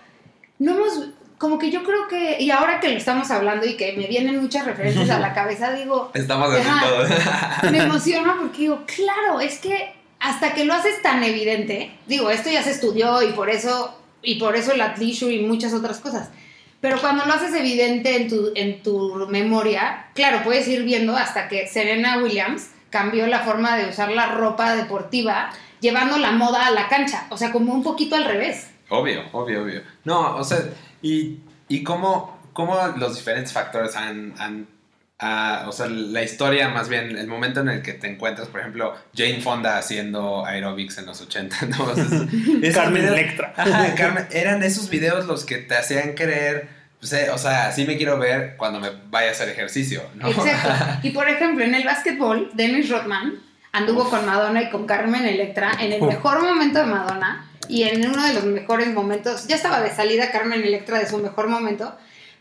no 0.59 0.73
hemos, 0.73 1.11
como 1.37 1.59
que 1.59 1.71
yo 1.71 1.83
creo 1.83 2.09
que, 2.09 2.39
y 2.41 2.51
ahora 2.51 2.81
que 2.81 2.89
lo 2.89 2.97
estamos 2.97 3.31
hablando 3.31 3.67
y 3.67 3.77
que 3.77 3.93
me 3.93 4.07
vienen 4.07 4.41
muchas 4.41 4.65
referencias 4.65 5.11
a 5.11 5.19
la 5.19 5.35
cabeza, 5.35 5.73
digo, 5.75 6.11
Estamos 6.15 6.55
Ajá. 6.55 6.87
todo. 6.89 7.71
me 7.71 7.79
emociona 7.83 8.37
porque 8.41 8.63
digo, 8.63 8.85
claro, 8.87 9.41
es 9.41 9.59
que 9.59 9.93
hasta 10.19 10.55
que 10.55 10.65
lo 10.65 10.73
haces 10.73 11.03
tan 11.03 11.23
evidente, 11.23 11.93
digo, 12.07 12.31
esto 12.31 12.49
ya 12.49 12.63
se 12.63 12.71
estudió 12.71 13.23
y 13.23 13.33
por 13.33 13.51
eso, 13.51 13.99
y 14.23 14.37
por 14.37 14.57
eso 14.57 14.73
el 14.73 14.81
athleisure 14.81 15.35
y 15.35 15.45
muchas 15.45 15.75
otras 15.75 15.99
cosas. 15.99 16.31
Pero 16.83 17.01
cuando 17.01 17.25
lo 17.25 17.33
haces 17.33 17.55
evidente 17.55 18.17
en 18.17 18.29
tu, 18.29 18.53
en 18.55 18.83
tu 18.83 19.27
memoria, 19.31 20.07
claro, 20.15 20.43
puedes 20.45 20.69
ir 20.69 20.83
viendo 20.83 21.17
hasta 21.17 21.49
que 21.49 21.67
Serena 21.67 22.19
Williams 22.19 22.69
cambió 22.91 23.27
la 23.27 23.41
forma 23.41 23.77
de 23.79 23.89
usar 23.89 24.11
la 24.11 24.27
ropa 24.27 24.77
deportiva, 24.77 25.51
llevando 25.81 26.19
la 26.19 26.33
moda 26.33 26.67
a 26.67 26.71
la 26.73 26.89
cancha. 26.89 27.27
O 27.31 27.39
sea, 27.39 27.51
como 27.53 27.73
un 27.73 27.83
poquito 27.83 28.17
al 28.17 28.25
revés. 28.25 28.69
Obvio, 28.91 29.23
obvio, 29.33 29.62
obvio. 29.62 29.83
No, 30.05 30.37
o 30.37 30.45
sea, 30.45 30.59
y, 31.01 31.39
y 31.69 31.83
cómo, 31.83 32.39
cómo 32.53 32.77
los 32.99 33.15
diferentes 33.17 33.53
factores 33.53 33.97
han, 33.97 34.35
han 34.39 34.67
ah, 35.19 35.65
o 35.69 35.73
sea, 35.73 35.87
la 35.87 36.23
historia 36.23 36.69
más 36.69 36.89
bien, 36.89 37.17
el 37.17 37.29
momento 37.29 37.61
en 37.61 37.69
el 37.69 37.83
que 37.83 37.93
te 37.95 38.09
encuentras, 38.09 38.49
por 38.49 38.61
ejemplo, 38.61 38.95
Jane 39.17 39.41
Fonda 39.41 39.79
haciendo 39.79 40.45
aerobics 40.45 40.99
en 40.99 41.07
los 41.07 41.21
80, 41.23 41.67
¿no? 41.67 41.85
O 41.85 41.95
sea, 41.95 42.05
Carmen 42.75 43.03
videos- 43.05 43.12
Electra. 43.19 43.55
Ajá, 43.57 43.95
Carmen, 43.95 44.27
eran 44.33 44.62
esos 44.65 44.91
videos 44.91 45.27
los 45.27 45.45
que 45.47 45.59
te 45.59 45.77
hacían 45.77 46.12
creer, 46.15 46.69
pues, 47.02 47.14
eh, 47.14 47.30
o 47.30 47.37
sea, 47.37 47.66
así 47.66 47.85
me 47.85 47.97
quiero 47.97 48.16
ver 48.16 48.54
cuando 48.56 48.78
me 48.78 48.90
vaya 49.11 49.30
a 49.30 49.32
hacer 49.32 49.49
ejercicio, 49.49 50.04
¿no? 50.14 50.28
Exacto. 50.28 50.71
Y 51.02 51.11
por 51.11 51.28
ejemplo, 51.28 51.64
en 51.64 51.75
el 51.75 51.82
básquetbol, 51.82 52.52
Dennis 52.54 52.90
Rodman 52.90 53.40
anduvo 53.73 54.09
con 54.09 54.25
Madonna 54.25 54.62
y 54.62 54.71
con 54.71 54.87
Carmen 54.87 55.25
Electra 55.25 55.73
en 55.80 55.92
el 55.92 56.00
Uf. 56.00 56.09
mejor 56.09 56.40
momento 56.44 56.78
de 56.78 56.87
Madonna 56.87 57.50
y 57.66 57.82
en 57.82 58.09
uno 58.09 58.25
de 58.25 58.35
los 58.35 58.44
mejores 58.44 58.87
momentos. 58.94 59.49
Ya 59.49 59.56
estaba 59.56 59.80
de 59.80 59.90
salida 59.90 60.30
Carmen 60.30 60.62
Electra 60.62 61.00
de 61.00 61.09
su 61.09 61.18
mejor 61.18 61.49
momento. 61.49 61.92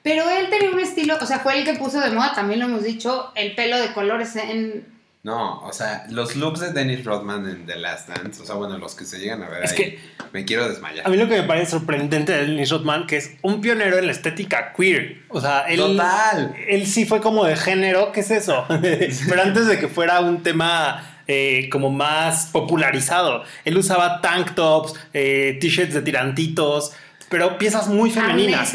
Pero 0.04 0.30
él 0.30 0.52
tenía 0.52 0.70
un 0.70 0.80
estilo, 0.80 1.18
o 1.20 1.26
sea, 1.26 1.40
fue 1.40 1.58
el 1.58 1.66
que 1.66 1.74
puso 1.74 2.00
de 2.00 2.12
moda, 2.12 2.34
también 2.36 2.60
lo 2.60 2.68
hemos 2.68 2.84
dicho, 2.84 3.32
el 3.34 3.56
pelo 3.56 3.80
de 3.80 3.94
colores 3.94 4.36
en... 4.36 4.86
No, 5.24 5.60
o 5.62 5.72
sea, 5.72 6.06
los 6.10 6.36
looks 6.36 6.62
de 6.62 6.72
Dennis 6.74 7.06
Rodman 7.06 7.48
en 7.48 7.66
The 7.68 7.76
Last 7.76 8.10
Dance, 8.10 8.42
o 8.42 8.46
sea, 8.46 8.56
bueno, 8.56 8.80
los 8.80 8.96
que 8.96 9.06
se 9.06 9.20
llegan 9.20 9.44
a 9.44 9.50
ver 9.50 9.64
Es 9.64 9.72
ahí, 9.72 9.78
que- 9.78 10.00
me 10.34 10.46
quiero 10.46 10.68
desmayar. 10.68 11.06
A 11.06 11.10
mí 11.10 11.18
lo 11.18 11.28
que 11.30 11.40
me 11.42 11.44
parece 11.44 11.72
sorprendente 11.72 12.32
de 12.32 12.48
Dennis 12.48 12.72
Rodman, 12.72 13.06
que 13.06 13.18
es 13.18 13.32
un 13.44 13.62
pionero 13.62 14.00
en 14.00 14.08
la 14.08 14.14
estética 14.14 14.74
queer. 14.76 15.22
O 15.30 15.40
sea, 15.40 15.62
él, 15.68 15.78
Total. 15.78 16.56
él 16.68 16.88
sí 16.88 17.06
fue 17.06 17.22
como 17.22 17.46
de 17.46 17.56
género, 17.56 18.12
¿qué 18.12 18.22
es 18.22 18.32
eso? 18.32 18.66
Pero 19.30 19.42
antes 19.44 19.68
de 19.68 19.78
que 19.78 19.88
fuera 19.88 20.22
un 20.22 20.42
tema 20.42 21.22
eh, 21.28 21.70
como 21.72 21.92
más 21.92 22.48
popularizado, 22.48 23.44
él 23.64 23.78
usaba 23.78 24.22
tank 24.22 24.56
tops, 24.56 24.96
eh, 25.14 25.58
t-shirts 25.62 25.94
de 25.94 26.02
tirantitos, 26.02 26.94
pero 27.30 27.58
piezas 27.60 27.88
muy 27.88 28.10
femeninas. 28.10 28.74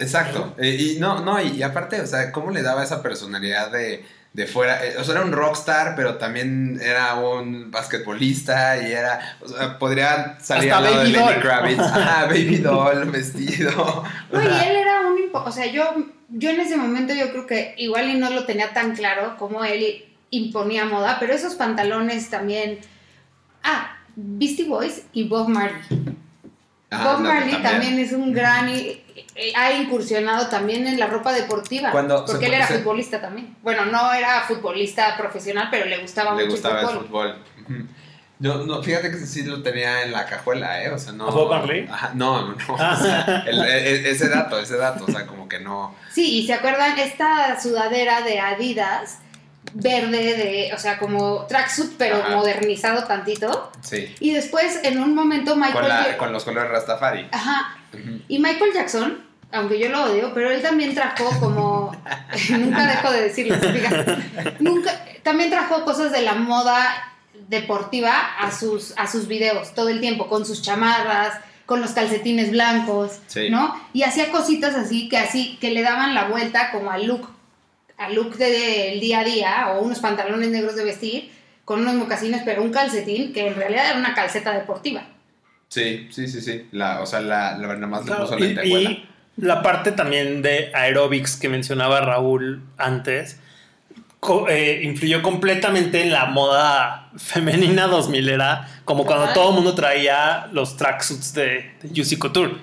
Exacto. 0.00 0.54
Eh, 0.58 0.76
y 0.96 0.98
no, 1.00 1.20
no, 1.24 1.40
y, 1.40 1.48
y 1.58 1.62
aparte, 1.62 2.00
o 2.00 2.06
sea, 2.06 2.30
¿cómo 2.32 2.50
le 2.50 2.62
daba 2.62 2.82
esa 2.84 3.02
personalidad 3.02 3.70
de, 3.72 4.04
de 4.32 4.46
fuera? 4.46 4.84
Eh, 4.84 4.96
o 4.98 5.04
sea, 5.04 5.14
era 5.14 5.24
un 5.24 5.32
rockstar, 5.32 5.94
pero 5.96 6.16
también 6.16 6.80
era 6.82 7.14
un 7.14 7.70
basquetbolista 7.70 8.82
y 8.82 8.92
era, 8.92 9.36
o 9.40 9.48
sea, 9.48 9.78
podría 9.78 10.38
salir 10.40 10.72
Hasta 10.72 10.78
al 10.78 10.84
lado 10.84 10.96
Baby 10.96 11.12
de 11.12 11.18
Lenny 11.18 11.32
Doll. 11.32 11.40
Kravitz. 11.42 11.80
Ajá, 11.80 12.26
Baby 12.26 12.56
Doll, 12.58 13.10
vestido. 13.10 14.04
No, 14.32 14.42
y 14.42 14.46
él 14.46 14.76
era 14.76 15.00
un... 15.00 15.18
O 15.32 15.52
sea, 15.52 15.66
yo, 15.66 15.84
yo 16.28 16.50
en 16.50 16.60
ese 16.60 16.76
momento 16.76 17.14
yo 17.14 17.30
creo 17.30 17.46
que 17.46 17.74
igual 17.78 18.10
y 18.10 18.18
no 18.18 18.30
lo 18.30 18.44
tenía 18.44 18.72
tan 18.72 18.94
claro 18.94 19.36
como 19.38 19.64
él 19.64 20.04
imponía 20.30 20.84
moda, 20.84 21.16
pero 21.18 21.32
esos 21.32 21.54
pantalones 21.54 22.30
también... 22.30 22.78
Ah, 23.62 23.98
Beastie 24.14 24.66
Boys 24.66 25.02
y 25.12 25.28
Bob 25.28 25.48
Marley. 25.48 25.80
Ajá, 26.90 27.12
Bob 27.12 27.20
Marley 27.20 27.62
también. 27.62 27.98
es 27.98 28.12
un 28.12 28.32
gran... 28.32 28.68
y 29.36 29.54
ha 29.54 29.72
incursionado 29.72 30.48
también 30.48 30.86
en 30.86 30.98
la 30.98 31.06
ropa 31.06 31.32
deportiva. 31.32 31.90
Cuando 31.90 32.24
porque 32.24 32.40
se- 32.40 32.46
él 32.46 32.54
era 32.54 32.66
se- 32.66 32.78
futbolista 32.78 33.20
también. 33.20 33.56
Bueno, 33.62 33.84
no 33.86 34.12
era 34.12 34.42
futbolista 34.42 35.16
profesional, 35.16 35.68
pero 35.70 35.86
le 35.86 35.98
gustaba 35.98 36.30
Le 36.34 36.44
mucho 36.44 36.50
gustaba 36.52 36.80
el 36.80 36.86
el 36.88 36.92
fútbol. 36.94 37.06
fútbol. 37.06 37.36
Ujú. 37.78 37.88
No, 38.40 38.64
no, 38.66 38.80
fíjate 38.84 39.10
que 39.10 39.16
sí 39.18 39.42
lo 39.42 39.62
tenía 39.64 40.02
en 40.04 40.12
la 40.12 40.24
cajuela, 40.24 40.80
¿eh? 40.84 40.90
O 40.90 40.98
sea, 40.98 41.12
no. 41.12 41.26
¿A 41.26 41.30
Bob 41.32 41.50
Marley? 41.50 41.88
Ajá, 41.90 42.12
no, 42.14 42.42
no, 42.42 42.54
no. 42.54 42.76
Ah. 42.78 42.96
O 42.96 43.02
sea, 43.02 43.44
el- 43.48 44.06
ese 44.06 44.28
dato, 44.28 44.60
ese 44.60 44.76
dato, 44.76 45.04
o 45.06 45.10
sea, 45.10 45.26
como 45.26 45.48
que 45.48 45.58
no. 45.58 45.94
Sí, 46.12 46.38
y 46.38 46.46
se 46.46 46.54
acuerdan 46.54 46.96
esta 46.98 47.60
sudadera 47.60 48.20
de 48.22 48.38
Adidas 48.38 49.18
verde 49.74 50.36
de, 50.36 50.70
o 50.74 50.78
sea, 50.78 50.98
como 50.98 51.46
tracksuit 51.46 51.92
pero 51.98 52.16
Ajá. 52.16 52.36
modernizado 52.36 53.04
tantito. 53.04 53.70
Sí. 53.82 54.14
Y 54.20 54.32
después 54.32 54.80
en 54.82 54.98
un 55.00 55.14
momento 55.14 55.56
Michael 55.56 55.74
Con, 55.74 55.88
la- 55.88 56.16
con 56.16 56.32
los 56.32 56.44
colores 56.44 56.70
Rastafari. 56.70 57.28
Ajá. 57.32 57.76
Y 58.28 58.38
Michael 58.38 58.72
Jackson, 58.74 59.24
aunque 59.52 59.78
yo 59.78 59.88
lo 59.88 60.04
odio, 60.04 60.32
pero 60.34 60.50
él 60.50 60.60
también 60.62 60.94
trajo 60.94 61.24
como 61.40 61.92
nunca 62.50 62.86
dejo 62.86 63.10
de 63.12 63.22
decirlo. 63.22 63.56
Nunca 64.60 64.92
también 65.22 65.50
trajo 65.50 65.84
cosas 65.84 66.12
de 66.12 66.22
la 66.22 66.34
moda 66.34 67.04
deportiva 67.48 68.12
a 68.40 68.50
sus 68.50 68.92
a 68.98 69.06
sus 69.06 69.26
videos 69.28 69.74
todo 69.74 69.88
el 69.88 70.00
tiempo 70.00 70.28
con 70.28 70.44
sus 70.44 70.60
chamarras, 70.62 71.34
con 71.66 71.80
los 71.80 71.92
calcetines 71.92 72.50
blancos, 72.50 73.20
Sí. 73.26 73.48
¿no? 73.50 73.74
Y 73.92 74.02
hacía 74.02 74.30
cositas 74.30 74.74
así 74.74 75.08
que 75.08 75.18
así 75.18 75.56
que 75.60 75.70
le 75.70 75.82
daban 75.82 76.14
la 76.14 76.24
vuelta 76.24 76.70
como 76.72 76.90
al 76.90 77.06
look, 77.06 77.28
al 77.98 78.14
look 78.14 78.36
del 78.36 79.00
día 79.00 79.20
a 79.20 79.24
día 79.24 79.68
o 79.74 79.82
unos 79.82 79.98
pantalones 79.98 80.48
negros 80.48 80.76
de 80.76 80.84
vestir 80.84 81.30
con 81.64 81.80
unos 81.80 81.94
mocasines, 81.94 82.42
pero 82.44 82.62
un 82.62 82.70
calcetín 82.70 83.32
que 83.32 83.46
en 83.48 83.54
realidad 83.56 83.90
era 83.90 83.98
una 83.98 84.14
calceta 84.14 84.52
deportiva. 84.52 85.02
Sí, 85.68 86.08
sí, 86.10 86.26
sí, 86.28 86.40
sí. 86.40 86.66
La, 86.72 87.02
o 87.02 87.06
sea, 87.06 87.20
la, 87.20 87.58
la, 87.58 87.66
nada 87.74 87.86
más 87.86 88.00
le 88.00 88.06
Claro, 88.06 88.24
puso 88.24 88.38
y, 88.38 89.04
la 89.36 89.62
parte 89.62 89.92
también 89.92 90.40
de 90.42 90.70
aerobics 90.74 91.36
que 91.36 91.48
mencionaba 91.48 92.00
Raúl 92.00 92.62
antes 92.76 93.38
co- 94.18 94.48
eh, 94.48 94.80
influyó 94.82 95.22
completamente 95.22 96.02
en 96.02 96.10
la 96.10 96.24
moda 96.26 97.10
femenina 97.16 97.86
2000 97.86 98.28
era 98.28 98.66
como 98.84 99.04
cuando 99.04 99.32
todo 99.32 99.50
el 99.50 99.54
mundo 99.56 99.74
traía 99.74 100.48
los 100.52 100.76
tracksuits 100.76 101.34
de, 101.34 101.70
de 101.82 101.88
Juicy 101.94 102.16
Couture. 102.18 102.54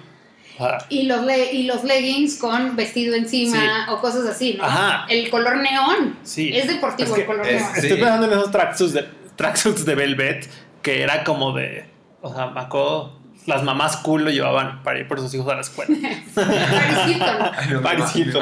Y 0.89 1.03
los, 1.03 1.25
le- 1.25 1.51
y 1.53 1.63
los 1.63 1.83
leggings 1.83 2.37
con 2.37 2.75
vestido 2.75 3.15
encima 3.15 3.87
o 3.91 3.99
cosas 3.99 4.25
así, 4.27 4.53
¿no? 4.57 4.63
Ajá. 4.63 5.05
El 5.09 5.29
color 5.29 5.57
neón. 5.57 6.17
Sí. 6.23 6.51
Es 6.55 6.67
deportivo 6.67 7.09
Es 7.09 7.15
que 7.15 7.21
el 7.21 7.27
color 7.27 7.47
es- 7.47 7.61
neón. 7.61 7.73
Sí. 7.75 7.79
Estoy 7.87 7.99
pensando 7.99 8.25
en 8.27 8.31
esos 8.33 8.51
tracksuits 8.51 8.93
de, 8.93 9.05
tracksuits 9.35 9.85
de 9.85 9.95
Velvet 9.95 10.49
que 10.81 11.01
era 11.01 11.23
como 11.23 11.51
de. 11.53 11.85
O 12.21 12.33
sea, 12.33 12.45
acuerdo, 12.55 13.19
las 13.45 13.61
mamás 13.63 13.97
cool 13.97 14.23
lo 14.23 14.31
llevaban 14.31 14.81
para 14.81 14.97
ir 14.99 15.07
por 15.07 15.19
sus 15.19 15.31
hijos 15.35 15.51
a 15.51 15.55
la 15.55 15.61
escuela. 15.61 15.95
Paris 16.35 16.97
Hilton. 17.07 17.51
Ay, 17.55 17.67
no, 17.69 17.81
mi 17.81 17.83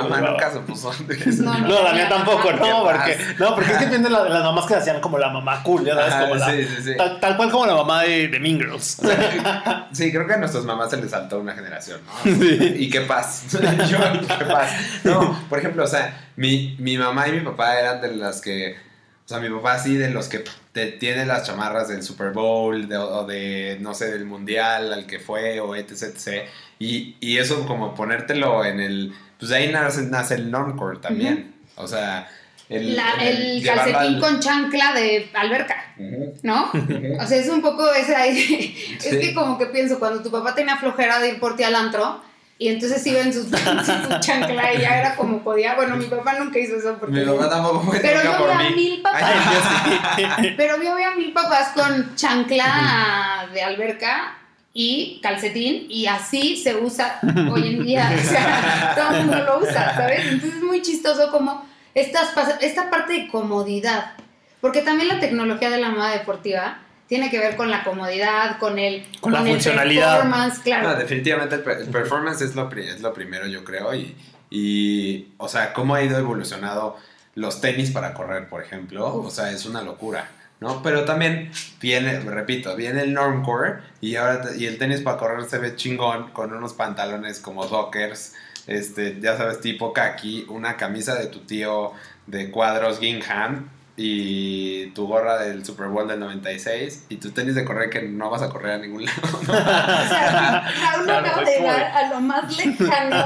mamá- 0.10 0.22
mi 0.22 0.28
nunca 0.32 0.52
se 0.52 0.60
puso. 0.60 0.92
No, 1.44 1.60
No, 1.60 1.84
la 1.84 1.94
mía 1.94 2.08
tampoco, 2.10 2.48
¿Qué 2.50 2.54
no, 2.70 2.84
porque, 2.84 3.18
no, 3.40 3.56
porque 3.56 3.72
es 3.74 3.78
que 3.80 3.86
de 3.88 4.10
la- 4.10 4.30
las 4.30 4.44
mamás 4.44 4.66
que 4.66 4.74
se 4.76 4.80
hacían 4.80 5.02
como 5.02 5.18
la 5.18 5.30
mamá 5.30 5.62
cool, 5.64 5.84
ya 5.86 5.96
sabes, 5.96 6.16
como 6.16 6.36
la, 6.36 6.50
sí, 6.52 6.64
sí, 6.64 6.84
sí. 6.84 6.92
Tal, 6.98 7.20
tal 7.20 7.36
cual 7.38 7.52
como 7.52 7.66
la 7.66 7.76
mamá 7.76 8.04
de, 8.04 8.28
de 8.30 8.40
Mean 8.40 8.58
Girls. 8.58 8.98
Sí, 9.92 10.12
creo 10.12 10.26
que 10.26 10.34
a 10.34 10.38
nuestras 10.38 10.64
mamás 10.64 10.90
se 10.90 10.98
les 10.98 11.12
saltó 11.12 11.40
una 11.40 11.54
generación, 11.54 12.00
¿no? 12.26 12.32
Y 12.34 12.90
qué 12.90 13.02
paz. 13.02 13.46
Yo, 13.52 13.60
qué 14.40 14.46
paz. 14.46 14.72
No, 15.04 15.38
por 15.50 15.60
ejemplo, 15.60 15.84
o 15.84 15.88
sea, 15.88 16.18
mi, 16.36 16.76
mi 16.80 16.98
mamá 16.98 17.28
y 17.28 17.34
mi 17.34 17.40
papá 17.42 17.78
eran 17.80 18.02
de 18.02 18.16
las 18.16 18.42
que. 18.42 18.78
O 19.26 19.28
sea, 19.30 19.40
mi 19.40 19.50
papá 19.50 19.80
sí, 19.80 19.96
de 19.96 20.10
los 20.10 20.28
que 20.28 20.44
te, 20.74 20.88
tiene 20.88 21.26
las 21.26 21.48
chamarras 21.48 21.88
del 21.88 22.04
Super 22.04 22.32
Bowl 22.32 22.88
de- 22.90 22.98
o 22.98 23.26
de, 23.26 23.78
no 23.80 23.94
sé, 23.94 24.12
del 24.12 24.26
Mundial 24.26 24.92
al 24.92 25.06
que 25.08 25.20
fue 25.20 25.60
o 25.62 25.76
etc, 25.76 25.92
etc. 26.04 26.48
Y, 26.80 27.16
y 27.22 27.38
eso 27.38 27.66
como 27.66 27.96
ponértelo 27.96 28.66
en 28.66 28.80
el... 28.82 29.14
Pues 29.40 29.50
de 29.50 29.58
ahí 29.58 29.72
nace, 29.72 30.02
nace 30.04 30.36
el 30.36 30.52
normcore 30.52 31.00
también. 31.00 31.56
O 31.76 31.88
sea, 31.88 32.30
el, 32.70 32.96
La- 32.98 33.14
el 33.22 33.64
calcetín 33.64 33.96
al- 33.96 34.20
con 34.20 34.40
chancla 34.40 34.94
de 34.94 35.30
alberca, 35.34 35.94
¿no? 36.44 36.70
O 37.20 37.26
sea, 37.28 37.38
es 37.38 37.48
un 37.50 37.62
poco 37.62 37.92
esa. 37.94 38.26
Es 38.28 38.40
Sí. 39.00 39.20
que 39.20 39.34
como 39.34 39.58
que 39.58 39.66
pienso, 39.68 40.00
cuando 40.00 40.22
tu 40.22 40.32
papá 40.32 40.54
tenía 40.56 40.78
flojera 40.78 41.20
de 41.20 41.30
ir 41.30 41.40
por 41.40 41.56
ti 41.56 41.64
al 41.64 41.76
antro, 41.76 42.22
y 42.58 42.68
entonces 42.70 43.06
iba 43.08 43.20
en 43.20 43.34
su, 43.34 43.40
en 43.56 43.86
su 43.86 44.20
chancla 44.20 44.74
y 44.74 44.82
ya 44.82 45.00
era 45.00 45.16
como 45.16 45.44
podía. 45.44 45.76
Bueno, 45.76 45.98
mi 45.98 46.06
papá 46.06 46.40
nunca 46.40 46.60
hizo 46.60 46.78
eso 46.78 46.98
porque... 47.00 47.16
Mi 47.20 47.26
mamá 47.26 47.50
tampoco 47.50 47.82
fue 47.82 48.00
Pero 48.00 48.24
yo 48.24 48.38
por 48.38 48.52
a 48.52 48.70
mil 48.70 49.02
papás. 49.02 49.34
Pero 50.58 50.82
yo 50.82 50.96
veo 50.96 51.12
a 51.12 51.16
mil 51.16 51.34
papás 51.34 51.70
con 51.74 52.16
chancla 52.16 53.50
de 53.54 53.62
alberca 53.62 54.38
y 54.74 55.20
calcetín 55.22 55.88
y 55.90 56.08
así 56.08 56.58
se 56.58 56.76
usa 56.76 57.20
hoy 57.52 57.76
en 57.76 57.84
día. 57.84 58.12
O 58.16 58.28
sea, 58.28 58.94
todo 58.96 59.18
el 59.18 59.26
mundo 59.26 59.44
lo 59.44 59.60
usa, 59.60 59.96
¿sabes? 59.96 60.26
Entonces 60.26 60.58
es 60.58 60.64
muy 60.64 60.82
chistoso 60.82 61.32
como 61.32 61.66
estas, 61.94 62.34
esta 62.62 62.90
parte 62.90 63.14
de 63.14 63.28
comodidad. 63.28 64.14
Porque 64.62 64.82
también 64.82 65.10
la 65.10 65.20
tecnología 65.20 65.70
de 65.70 65.80
la 65.80 65.90
moda 65.90 66.12
deportiva 66.12 66.78
tiene 67.14 67.30
que 67.30 67.38
ver 67.38 67.56
con 67.56 67.70
la 67.70 67.84
comodidad, 67.84 68.58
con 68.58 68.80
el, 68.80 69.06
Con 69.22 69.34
la 69.34 69.42
el 69.42 69.48
funcionalidad. 69.50 70.22
performance, 70.22 70.60
claro. 70.64 70.90
No, 70.90 70.96
definitivamente 70.96 71.54
el, 71.54 71.62
per- 71.62 71.78
el 71.82 71.90
performance 71.90 72.42
es 72.42 72.56
lo, 72.56 72.68
pri- 72.70 72.88
es 72.88 73.02
lo 73.02 73.14
primero, 73.14 73.46
yo 73.46 73.64
creo. 73.64 73.94
Y, 73.94 74.16
y, 74.50 75.28
o 75.38 75.48
sea, 75.48 75.74
cómo 75.74 75.94
ha 75.94 76.02
ido 76.02 76.18
evolucionado 76.18 76.98
los 77.36 77.62
tenis 77.62 77.92
para 77.92 78.16
correr, 78.16 78.50
por 78.50 78.64
ejemplo. 78.64 79.14
O 79.16 79.30
sea, 79.30 79.52
es 79.52 79.66
una 79.68 79.84
locura, 79.84 80.28
¿no? 80.60 80.82
Pero 80.82 81.06
también 81.06 81.52
viene, 81.80 82.20
repito, 82.22 82.76
viene 82.76 83.02
el 83.04 83.14
normcore 83.14 83.76
y 84.02 84.16
ahora 84.16 84.46
y 84.58 84.66
el 84.66 84.80
tenis 84.80 85.02
para 85.02 85.18
correr 85.18 85.46
se 85.46 85.60
ve 85.60 85.76
chingón 85.76 86.32
con 86.32 86.52
unos 86.52 86.74
pantalones 86.74 87.40
como 87.40 87.68
dockers, 87.68 88.34
este, 88.66 89.20
ya 89.22 89.38
sabes, 89.38 89.62
tipo 89.62 89.94
kaki, 89.94 90.48
una 90.50 90.78
camisa 90.78 91.14
de 91.14 91.28
tu 91.28 91.42
tío 91.42 91.92
de 92.26 92.50
cuadros 92.50 93.00
Gingham 93.00 93.70
y 93.96 94.88
tu 94.88 95.06
gorra 95.08 95.38
del 95.38 95.64
Super 95.64 95.88
Bowl 95.88 96.08
del 96.08 96.20
96 96.20 97.06
y 97.10 97.18
tu 97.18 97.30
tenis 97.30 97.54
de 97.54 97.64
correr 97.64 97.92
que 97.92 98.02
no 98.02 98.32
vas 98.32 98.42
a 98.42 98.50
correr 98.50 98.72
a 98.74 98.78
ningún 98.80 99.06
lado. 99.06 99.18
O 99.44 99.46
sea, 99.46 100.64
Raúl 100.92 101.06
Claro, 101.06 101.28
acaba 101.28 101.44
de 101.44 101.52
llegar 101.60 101.84
a 101.92 102.10
lo 102.10 102.20
más 102.22 102.58
lejano, 102.58 103.26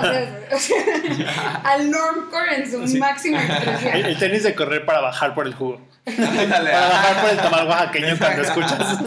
o 0.51 0.59
sea, 0.59 1.61
al 1.63 1.89
normcore 1.89 2.55
en 2.57 2.69
su 2.71 2.85
Sí. 2.87 2.97
máxima 2.99 3.41
El, 3.41 3.49
expresión. 3.51 3.95
el 4.05 4.17
tenis 4.19 4.43
de 4.43 4.55
correr 4.55 4.85
para 4.85 4.99
bajar 4.99 5.33
por 5.33 5.47
el 5.47 5.53
jugo. 5.53 5.79
Para 6.05 6.61
bajar 6.61 7.21
por 7.21 7.29
el 7.31 7.37
tamal 7.37 7.67
oaxaqueño 7.67 8.17
cuando 8.17 8.41
escuchas. 8.43 9.01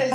Es. 0.00 0.12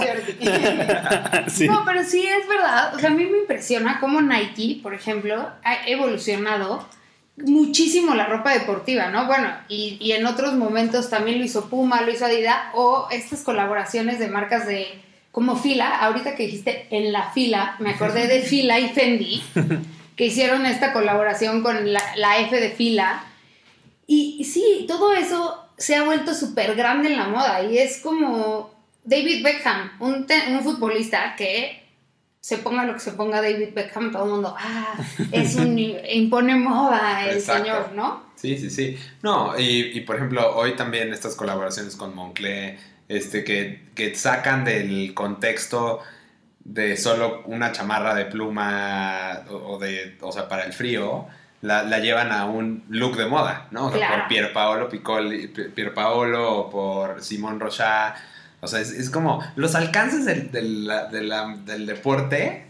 Sí. 1.53 1.67
No, 1.67 1.83
pero 1.85 2.03
sí 2.03 2.25
es 2.25 2.47
verdad. 2.47 2.95
O 2.95 2.99
sea, 2.99 3.09
a 3.09 3.13
mí 3.13 3.25
me 3.25 3.37
impresiona 3.39 3.99
cómo 3.99 4.21
Nike, 4.21 4.79
por 4.81 4.93
ejemplo, 4.93 5.49
ha 5.63 5.87
evolucionado 5.87 6.87
muchísimo 7.37 8.13
la 8.13 8.27
ropa 8.27 8.53
deportiva, 8.53 9.09
¿no? 9.09 9.25
Bueno, 9.25 9.49
y, 9.67 9.97
y 9.99 10.11
en 10.11 10.25
otros 10.25 10.53
momentos 10.53 11.09
también 11.09 11.39
lo 11.39 11.45
hizo 11.45 11.69
Puma, 11.69 12.01
lo 12.01 12.11
hizo 12.11 12.25
Adidas, 12.25 12.57
o 12.73 13.07
estas 13.11 13.41
colaboraciones 13.41 14.19
de 14.19 14.27
marcas 14.27 14.67
de 14.67 14.87
como 15.31 15.55
Fila, 15.55 15.97
ahorita 15.97 16.35
que 16.35 16.43
dijiste 16.43 16.87
en 16.91 17.11
la 17.11 17.31
fila, 17.31 17.75
me 17.79 17.89
acordé 17.89 18.27
de 18.27 18.43
Fila 18.43 18.79
y 18.79 18.89
Fendi, 18.89 19.43
que 20.15 20.27
hicieron 20.27 20.67
esta 20.67 20.93
colaboración 20.93 21.63
con 21.63 21.91
la, 21.91 22.03
la 22.17 22.37
F 22.37 22.55
de 22.59 22.69
Fila. 22.69 23.23
Y, 24.05 24.37
y 24.39 24.43
sí, 24.43 24.85
todo 24.87 25.13
eso 25.13 25.57
se 25.75 25.95
ha 25.95 26.03
vuelto 26.03 26.35
súper 26.35 26.75
grande 26.75 27.09
en 27.09 27.17
la 27.17 27.27
moda 27.27 27.63
y 27.63 27.79
es 27.79 27.99
como 27.99 28.71
David 29.03 29.43
Beckham, 29.43 29.93
un, 29.99 30.27
un 30.51 30.63
futbolista 30.63 31.35
que 31.35 31.82
se 32.43 32.57
ponga 32.57 32.83
lo 32.83 32.93
que 32.93 32.99
se 32.99 33.13
ponga 33.13 33.41
David 33.41 33.69
Beckham, 33.73 34.11
todo 34.11 34.25
el 34.25 34.31
mundo, 34.31 34.53
ah, 34.59 34.95
es 35.31 35.55
un, 35.55 35.79
impone 36.11 36.55
moda 36.55 37.25
el 37.29 37.37
Exacto. 37.37 37.63
señor, 37.63 37.91
¿no? 37.95 38.21
Sí, 38.35 38.57
sí, 38.57 38.69
sí. 38.69 38.97
No, 39.21 39.57
y, 39.57 39.97
y, 39.97 40.01
por 40.01 40.17
ejemplo, 40.17 40.53
hoy 40.57 40.75
también 40.75 41.13
estas 41.13 41.35
colaboraciones 41.35 41.95
con 41.95 42.13
Moncler, 42.13 42.77
este, 43.07 43.45
que, 43.45 43.85
que 43.95 44.13
sacan 44.15 44.65
del 44.65 45.13
contexto 45.13 46.01
de 46.65 46.97
solo 46.97 47.43
una 47.45 47.71
chamarra 47.71 48.13
de 48.13 48.25
pluma 48.25 49.43
o, 49.49 49.79
de, 49.79 50.17
o 50.19 50.33
sea, 50.33 50.49
para 50.49 50.63
el 50.65 50.73
frío, 50.73 51.25
la, 51.61 51.83
la 51.83 51.99
llevan 51.99 52.33
a 52.33 52.43
un 52.45 52.83
look 52.89 53.15
de 53.15 53.25
moda, 53.25 53.67
¿no? 53.71 53.85
O 53.85 53.89
sea, 53.89 53.99
Claro. 53.99 54.15
por 54.23 54.27
Pierpaolo 54.27 54.89
Piccoli, 54.89 55.47
Pi- 55.47 55.69
Pierpaolo 55.69 56.69
por 56.69 57.21
Simón 57.23 57.57
Rochat. 57.61 58.17
O 58.63 58.67
sea, 58.67 58.79
es, 58.79 58.91
es 58.91 59.09
como 59.09 59.43
los 59.55 59.75
alcances 59.75 60.23
del, 60.25 60.51
del, 60.51 60.87
la- 60.87 61.05
de 61.07 61.21
la- 61.21 61.55
del 61.65 61.85
deporte, 61.85 62.65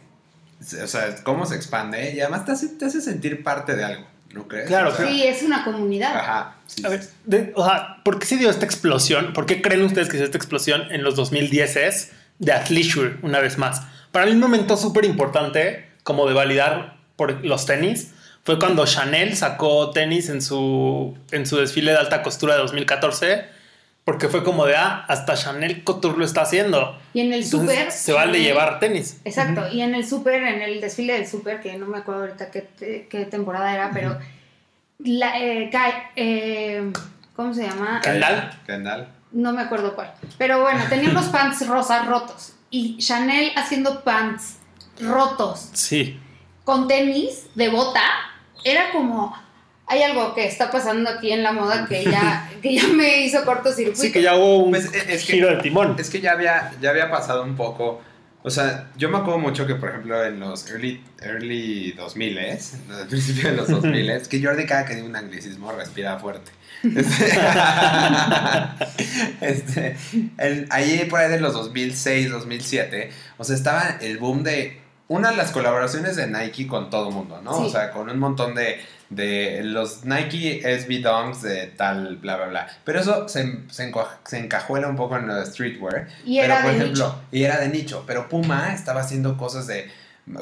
o 0.83 0.87
sea, 0.87 1.15
cómo 1.23 1.45
se 1.45 1.55
expande 1.55 2.13
y 2.13 2.19
además 2.21 2.45
te 2.45 2.51
hace, 2.53 2.67
te 2.69 2.85
hace 2.85 2.99
sentir 3.01 3.43
parte 3.43 3.75
de 3.75 3.83
algo, 3.83 4.05
¿no 4.33 4.47
crees? 4.47 4.67
Claro, 4.67 4.89
O 4.89 4.95
sea, 4.95 5.07
Sí, 5.07 5.23
es 5.23 5.43
una 5.43 5.63
comunidad. 5.63 6.15
Ajá. 6.17 6.55
sí, 6.65 6.83
A 6.85 6.89
ver, 6.89 7.03
de- 7.25 7.51
o 7.55 7.63
sea, 7.65 7.97
¿por 8.03 8.17
qué 8.19 8.25
se 8.25 8.37
dio 8.37 8.49
esta 8.49 8.65
explosión? 8.65 9.33
¿Por 9.33 9.45
qué 9.45 9.61
creen 9.61 9.83
ustedes 9.83 10.07
que 10.07 10.13
se 10.13 10.17
dio 10.17 10.25
esta 10.25 10.37
explosión 10.37 10.91
en 10.91 11.03
los 11.03 11.15
2010 11.15 11.75
es 11.75 12.11
de 12.39 12.51
athleisure 12.53 13.17
una 13.21 13.39
vez 13.39 13.57
más? 13.57 13.81
Para 14.11 14.25
mí 14.25 14.31
un 14.31 14.39
momento 14.39 14.77
súper 14.77 15.05
importante 15.05 15.89
como 16.03 16.27
de 16.27 16.33
validar 16.33 16.97
por 17.15 17.45
los 17.45 17.65
tenis 17.65 18.11
fue 18.43 18.57
cuando 18.59 18.85
Chanel 18.85 19.37
sacó 19.37 19.91
tenis 19.91 20.29
en 20.29 20.41
su, 20.41 21.17
en 21.31 21.45
su 21.45 21.57
desfile 21.57 21.91
de 21.91 21.97
alta 21.97 22.23
costura 22.23 22.55
de 22.55 22.59
2014 22.61 23.45
porque 24.05 24.27
fue 24.27 24.43
como 24.43 24.65
de, 24.65 24.75
ah, 24.75 25.05
hasta 25.07 25.35
Chanel 25.35 25.83
Couture 25.83 26.17
lo 26.17 26.25
está 26.25 26.41
haciendo. 26.41 26.99
Y 27.13 27.21
en 27.21 27.33
el 27.33 27.43
Entonces, 27.43 27.75
súper... 27.77 27.91
se 27.91 28.11
vale 28.13 28.39
Chanel- 28.39 28.43
llevar 28.43 28.79
tenis. 28.79 29.21
Exacto, 29.23 29.67
y 29.71 29.81
en 29.81 29.95
el 29.95 30.05
súper, 30.07 30.43
en 30.43 30.61
el 30.61 30.81
desfile 30.81 31.13
del 31.13 31.27
súper, 31.27 31.61
que 31.61 31.77
no 31.77 31.85
me 31.85 31.99
acuerdo 31.99 32.21
ahorita 32.23 32.51
qué, 32.51 33.07
qué 33.09 33.25
temporada 33.25 33.73
era, 33.73 33.91
pero 33.93 34.17
la, 34.99 35.39
eh, 35.39 35.69
Kai- 35.71 36.03
eh, 36.15 36.91
¿cómo 37.35 37.53
se 37.53 37.63
llama? 37.67 38.01
Kendall. 38.03 38.51
Kendall. 38.65 39.07
No 39.31 39.51
me 39.53 39.61
acuerdo 39.61 39.95
cuál. 39.95 40.13
Pero 40.37 40.61
bueno, 40.61 40.83
tenían 40.89 41.13
los 41.13 41.25
pants 41.25 41.65
rosas 41.67 42.05
rotos. 42.05 42.53
Y 42.69 42.97
Chanel 42.97 43.51
haciendo 43.55 44.03
pants 44.03 44.57
rotos 44.99 45.69
Sí. 45.73 46.19
con 46.63 46.87
tenis 46.87 47.47
de 47.55 47.69
bota. 47.69 48.01
Era 48.63 48.91
como, 48.91 49.35
hay 49.87 50.01
algo 50.03 50.33
que 50.33 50.45
está 50.47 50.71
pasando 50.71 51.09
aquí 51.09 51.31
en 51.31 51.43
la 51.43 51.51
moda 51.51 51.85
que 51.87 52.03
ya, 52.03 52.49
que 52.61 52.75
ya 52.75 52.87
me 52.87 53.21
hizo 53.25 53.43
cortocircuito. 53.45 54.01
Sí, 54.01 54.11
que 54.11 54.21
ya 54.21 54.35
hubo 54.35 54.57
un 54.63 54.71
Pues, 54.71 54.85
es 54.93 55.25
que- 55.25 55.33
giro 55.33 55.49
de 55.49 55.61
timón. 55.61 55.95
Es 55.99 56.09
que 56.09 56.21
ya 56.21 56.31
había, 56.31 56.71
ya 56.81 56.89
había 56.91 57.09
pasado 57.11 57.43
un 57.43 57.55
poco 57.55 58.01
O 58.45 58.49
sea, 58.49 58.89
yo 58.97 59.07
me 59.09 59.17
acuerdo 59.19 59.39
mucho 59.39 59.65
que, 59.65 59.75
por 59.75 59.89
ejemplo, 59.89 60.21
en 60.25 60.39
los 60.39 60.69
early, 60.69 61.01
early 61.21 61.91
2000 61.93 62.37
s 62.39 62.77
al 62.91 63.07
principio 63.07 63.51
de 63.51 63.55
los 63.57 63.67
2000 63.69 64.09
s 64.09 64.27
que 64.29 64.43
Jordi 64.43 64.65
cada 64.65 64.83
que 64.85 64.95
diga 64.95 65.07
un 65.07 65.15
anglicismo 65.15 65.71
respira 65.71 66.17
fuerte. 66.19 66.51
Este, 66.83 67.31
este, 69.41 69.95
el- 70.37 70.67
ahí 70.69 71.05
por 71.09 71.19
ahí 71.19 71.29
de 71.31 71.39
los 71.39 71.53
2006, 71.53 72.29
2007, 72.31 73.11
o 73.37 73.43
sea, 73.43 73.55
estaba 73.55 73.97
el 74.01 74.17
boom 74.17 74.43
de 74.43 74.81
una 75.07 75.31
de 75.31 75.37
las 75.37 75.51
colaboraciones 75.51 76.15
de 76.15 76.27
Nike 76.27 76.67
con 76.67 76.89
todo 76.89 77.09
el 77.09 77.13
mundo, 77.15 77.41
¿no? 77.43 77.57
Sí. 77.59 77.63
O 77.65 77.69
sea, 77.69 77.91
con 77.91 78.09
un 78.09 78.19
montón 78.19 78.55
de, 78.55 78.81
de 79.15 79.61
los 79.63 80.05
Nike 80.05 80.61
SB 80.63 81.01
Dunks 81.01 81.41
de 81.41 81.67
tal, 81.67 82.17
bla, 82.17 82.37
bla, 82.37 82.45
bla. 82.47 82.67
Pero 82.83 82.99
eso 82.99 83.27
se, 83.27 83.59
se, 83.69 83.91
se 84.25 84.37
encajuela 84.39 84.87
un 84.87 84.95
poco 84.95 85.17
en 85.17 85.27
lo 85.27 85.35
de 85.35 85.45
streetwear. 85.45 86.07
Y 86.25 86.39
pero, 86.39 86.53
era 86.53 86.61
por 86.63 86.71
de 86.71 86.77
ejemplo, 86.77 87.05
nicho. 87.05 87.21
y 87.31 87.43
era 87.43 87.59
de 87.59 87.69
nicho. 87.69 88.03
Pero 88.07 88.29
Puma 88.29 88.73
estaba 88.73 89.01
haciendo 89.01 89.37
cosas 89.37 89.67
de. 89.67 89.89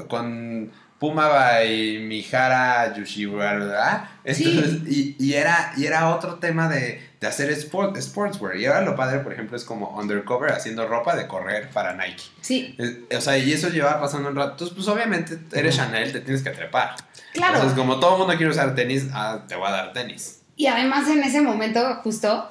Con 0.08 0.72
Puma 1.02 1.28
by 1.30 1.98
Mihara 2.08 2.94
Yoshiwara, 2.96 3.58
¿verdad? 3.58 4.06
Entonces, 4.24 4.88
y, 4.88 5.16
y 5.20 5.34
era, 5.34 5.74
y 5.76 5.86
era 5.88 6.10
otro 6.16 6.36
tema 6.36 6.70
de, 6.70 7.02
de 7.20 7.28
hacer 7.28 7.50
sport, 7.50 7.98
sportswear. 7.98 8.56
Y 8.58 8.68
ahora 8.68 8.82
lo 8.82 8.96
padre, 8.96 9.18
por 9.22 9.34
ejemplo, 9.34 9.58
es 9.58 9.64
como 9.66 9.90
undercover 10.00 10.52
haciendo 10.52 10.88
ropa 10.88 11.16
de 11.16 11.26
correr 11.26 11.70
para 11.72 11.94
Nike. 11.96 12.22
Sí, 12.42 12.76
Es- 12.78 13.18
O 13.18 13.22
sea, 13.22 13.36
y 13.40 13.52
eso 13.52 13.70
lleva 13.70 14.00
pasando 14.00 14.30
un 14.30 14.36
rato. 14.36 14.52
Entonces, 14.52 14.76
pues 14.76 14.88
obviamente 14.88 15.40
eres 15.54 15.76
Chanel, 15.76 16.12
te 16.12 16.22
tienes 16.22 16.44
que 16.44 16.52
trepar. 16.52 16.96
claro. 17.34 17.56
Entonces, 17.56 17.76
como 17.78 18.00
todo 18.00 18.14
el 18.14 18.20
mundo 18.20 18.36
quiere 18.38 18.52
usar 18.52 18.76
tenis, 18.76 19.08
ah, 19.12 19.42
te 19.48 19.56
voy 19.56 19.68
a 19.70 19.72
dar 19.72 19.94
tenis. 19.94 20.44
Y 20.56 20.68
además 20.68 21.10
en 21.10 21.24
ese 21.24 21.42
momento 21.42 21.96
justo 22.04 22.48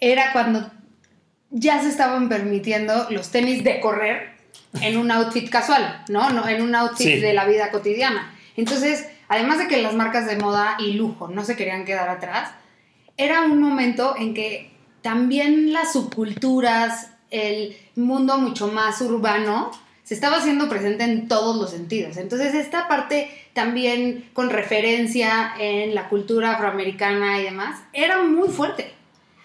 era 0.00 0.32
cuando 0.32 0.68
ya 1.50 1.80
se 1.80 1.88
estaban 1.88 2.28
permitiendo 2.28 3.06
los 3.10 3.30
tenis 3.30 3.62
de 3.62 3.78
correr 3.78 4.31
en 4.80 4.96
un 4.96 5.10
outfit 5.10 5.48
casual, 5.50 6.02
¿no? 6.08 6.30
no 6.30 6.48
en 6.48 6.62
un 6.62 6.74
outfit 6.74 7.06
Sí. 7.06 7.20
de 7.20 7.34
la 7.34 7.44
vida 7.44 7.70
cotidiana. 7.70 8.34
Entonces, 8.56 9.06
además 9.28 9.58
de 9.58 9.68
que 9.68 9.82
las 9.82 9.94
marcas 9.94 10.26
de 10.26 10.36
moda 10.36 10.76
y 10.78 10.94
lujo 10.94 11.28
no 11.28 11.44
se 11.44 11.56
querían 11.56 11.84
quedar 11.84 12.08
atrás, 12.08 12.50
era 13.16 13.42
un 13.42 13.60
momento 13.60 14.14
en 14.18 14.34
que 14.34 14.72
también 15.02 15.72
las 15.72 15.92
subculturas, 15.92 17.10
el 17.30 17.76
mundo 17.96 18.38
mucho 18.38 18.68
más 18.68 19.00
urbano, 19.00 19.70
se 20.04 20.14
estaba 20.14 20.38
haciendo 20.38 20.68
presente 20.68 21.04
en 21.04 21.28
todos 21.28 21.56
los 21.56 21.70
sentidos. 21.70 22.16
Entonces, 22.16 22.54
esta 22.54 22.88
parte 22.88 23.30
también 23.52 24.28
con 24.32 24.50
referencia 24.50 25.52
en 25.58 25.94
la 25.94 26.08
cultura 26.08 26.52
afroamericana 26.52 27.38
y 27.40 27.44
demás, 27.44 27.80
era 27.92 28.22
muy 28.22 28.48
fuerte. 28.48 28.92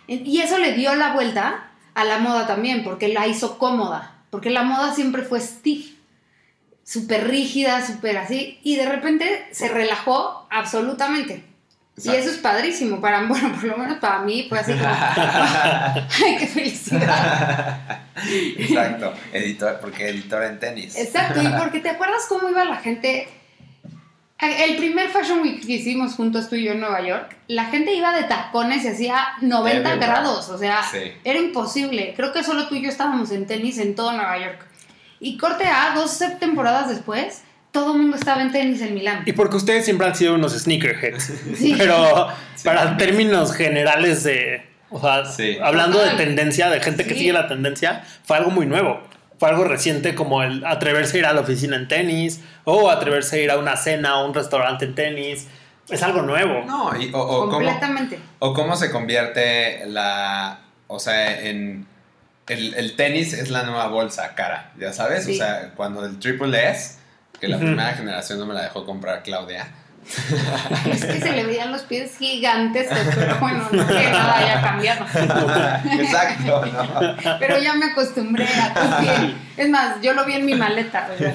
Y 0.07 0.39
eso 0.41 0.57
le 0.57 0.71
dio 0.73 0.95
la 0.95 1.13
vuelta 1.13 1.69
a 1.93 2.03
la 2.05 2.19
moda 2.19 2.47
también, 2.47 2.83
porque 2.83 3.09
la 3.09 3.27
hizo 3.27 3.57
cómoda, 3.57 4.15
porque 4.29 4.49
la 4.49 4.63
moda 4.63 4.93
siempre 4.93 5.23
fue 5.23 5.39
stiff, 5.39 5.93
súper 6.83 7.27
rígida, 7.27 7.85
súper 7.85 8.17
así, 8.17 8.59
y 8.63 8.75
de 8.75 8.85
repente 8.85 9.47
se 9.51 9.67
relajó 9.69 10.47
absolutamente. 10.49 11.43
Y 12.03 12.09
eso 12.09 12.29
es 12.29 12.37
padrísimo, 12.37 13.01
para, 13.01 13.23
bueno, 13.27 13.51
por 13.53 13.63
lo 13.63 13.77
menos 13.77 13.97
para 13.97 14.19
mí 14.19 14.45
fue 14.47 14.59
así 14.59 14.73
como, 14.73 14.85
¡ay, 14.85 16.37
qué 16.37 16.47
felicidad! 16.47 18.01
Exacto, 18.25 19.13
editor, 19.33 19.79
porque 19.79 20.09
editor 20.09 20.43
en 20.43 20.59
tenis. 20.59 20.95
Exacto, 20.95 21.41
y 21.41 21.47
porque 21.59 21.79
te 21.79 21.89
acuerdas 21.89 22.25
cómo 22.29 22.49
iba 22.49 22.63
la 22.65 22.77
gente. 22.77 23.27
El 24.39 24.75
primer 24.77 25.09
Fashion 25.09 25.39
Week 25.41 25.65
que 25.65 25.73
hicimos 25.73 26.13
juntos 26.13 26.47
tú 26.47 26.55
y 26.55 26.63
yo 26.65 26.73
en 26.73 26.79
Nueva 26.79 27.01
York, 27.01 27.35
la 27.47 27.65
gente 27.65 27.93
iba 27.95 28.15
de 28.15 28.23
tacones 28.25 28.85
y 28.85 28.89
hacía 28.89 29.29
90 29.41 29.79
Everywhere. 29.79 29.97
grados, 29.99 30.49
o 30.49 30.57
sea, 30.59 30.83
Sí. 30.83 30.99
era 31.23 31.39
imposible. 31.39 32.13
Creo 32.15 32.31
que 32.31 32.43
solo 32.43 32.67
tú 32.67 32.75
y 32.75 32.83
yo 32.83 32.89
estábamos 32.89 33.31
en 33.31 33.47
tenis 33.47 33.79
en 33.79 33.95
todo 33.95 34.11
Nueva 34.11 34.37
York. 34.37 34.65
Y 35.19 35.37
corte 35.37 35.65
A, 35.65 35.93
dos 35.95 36.19
temporadas 36.39 36.87
después, 36.87 37.41
todo 37.71 37.93
el 37.93 37.99
mundo 38.01 38.15
estaba 38.17 38.43
en 38.43 38.51
tenis 38.51 38.79
en 38.81 38.93
Milán. 38.93 39.23
Y 39.25 39.31
porque 39.33 39.55
ustedes 39.55 39.85
siempre 39.85 40.05
han 40.05 40.15
sido 40.15 40.35
unos 40.35 40.53
sneakerheads. 40.53 41.31
Sí. 41.57 41.73
Pero 41.77 42.27
para 42.63 42.95
términos 42.97 43.51
generales 43.53 44.23
de. 44.23 44.61
O 44.91 45.01
sea, 45.01 45.25
Sí. 45.25 45.57
hablando 45.61 45.99
de 45.99 46.11
tendencia, 46.11 46.69
de 46.69 46.79
gente 46.79 47.03
que 47.05 47.13
Sí. 47.15 47.21
sigue 47.21 47.33
la 47.33 47.47
tendencia, 47.47 48.03
fue 48.23 48.37
algo 48.37 48.51
muy 48.51 48.67
nuevo. 48.67 49.01
Fue 49.39 49.49
algo 49.49 49.63
reciente 49.63 50.15
como 50.15 50.41
el 50.41 50.65
atreverse 50.65 51.17
a 51.17 51.19
ir 51.19 51.25
a 51.27 51.33
la 51.33 51.41
oficina 51.41 51.75
en 51.75 51.87
tenis 51.87 52.41
o 52.63 52.89
atreverse 52.89 53.35
a 53.35 53.39
ir 53.43 53.51
a 53.51 53.57
una 53.57 53.77
cena 53.77 54.19
o 54.19 54.27
un 54.27 54.33
restaurante 54.33 54.85
en 54.85 54.95
tenis. 54.95 55.47
Es 55.89 56.03
algo 56.03 56.21
nuevo. 56.21 56.63
No, 56.65 56.99
y, 56.99 57.11
o, 57.13 57.19
o 57.19 57.39
cómo, 57.41 57.51
Completamente. 57.51 58.19
o 58.39 58.53
cómo 58.53 58.75
se 58.75 58.91
convierte 58.91 59.85
la. 59.87 60.59
O 60.87 60.99
sea, 60.99 61.41
en. 61.41 61.85
El, 62.47 62.73
el 62.75 62.95
tenis 62.95 63.33
es 63.33 63.49
la 63.49 63.63
nueva 63.63 63.87
bolsa 63.87 64.33
cara, 64.33 64.71
ya 64.79 64.93
sabes. 64.93 65.25
Sí. 65.25 65.33
O 65.33 65.35
sea, 65.35 65.71
cuando 65.75 66.05
el 66.05 66.17
Triple 66.17 66.69
S, 66.69 66.97
que 67.39 67.47
la 67.49 67.57
primera 67.57 67.93
generación 67.93 68.39
no 68.39 68.45
me 68.45 68.53
la 68.53 68.63
dejó 68.63 68.85
comprar 68.85 69.21
Claudia. 69.21 69.67
Es 70.91 71.05
que 71.05 71.19
se 71.19 71.31
le 71.33 71.43
veían 71.45 71.71
los 71.71 71.81
pies 71.83 72.11
gigantes, 72.17 72.87
pero 73.15 73.37
bueno, 73.39 73.67
no 73.71 73.87
que 73.87 73.93
nada 74.09 74.37
haya 74.37 74.61
cambiado. 74.61 75.05
Exacto, 76.01 76.65
¿no? 76.65 77.37
Pero 77.39 77.59
ya 77.59 77.73
me 77.75 77.87
acostumbré 77.87 78.45
a 78.47 78.73
tu 78.73 79.03
pie. 79.03 79.35
Es 79.57 79.69
más, 79.69 80.01
yo 80.01 80.13
lo 80.13 80.25
vi 80.25 80.33
en 80.33 80.45
mi 80.45 80.53
maleta. 80.55 81.09
sea. 81.17 81.33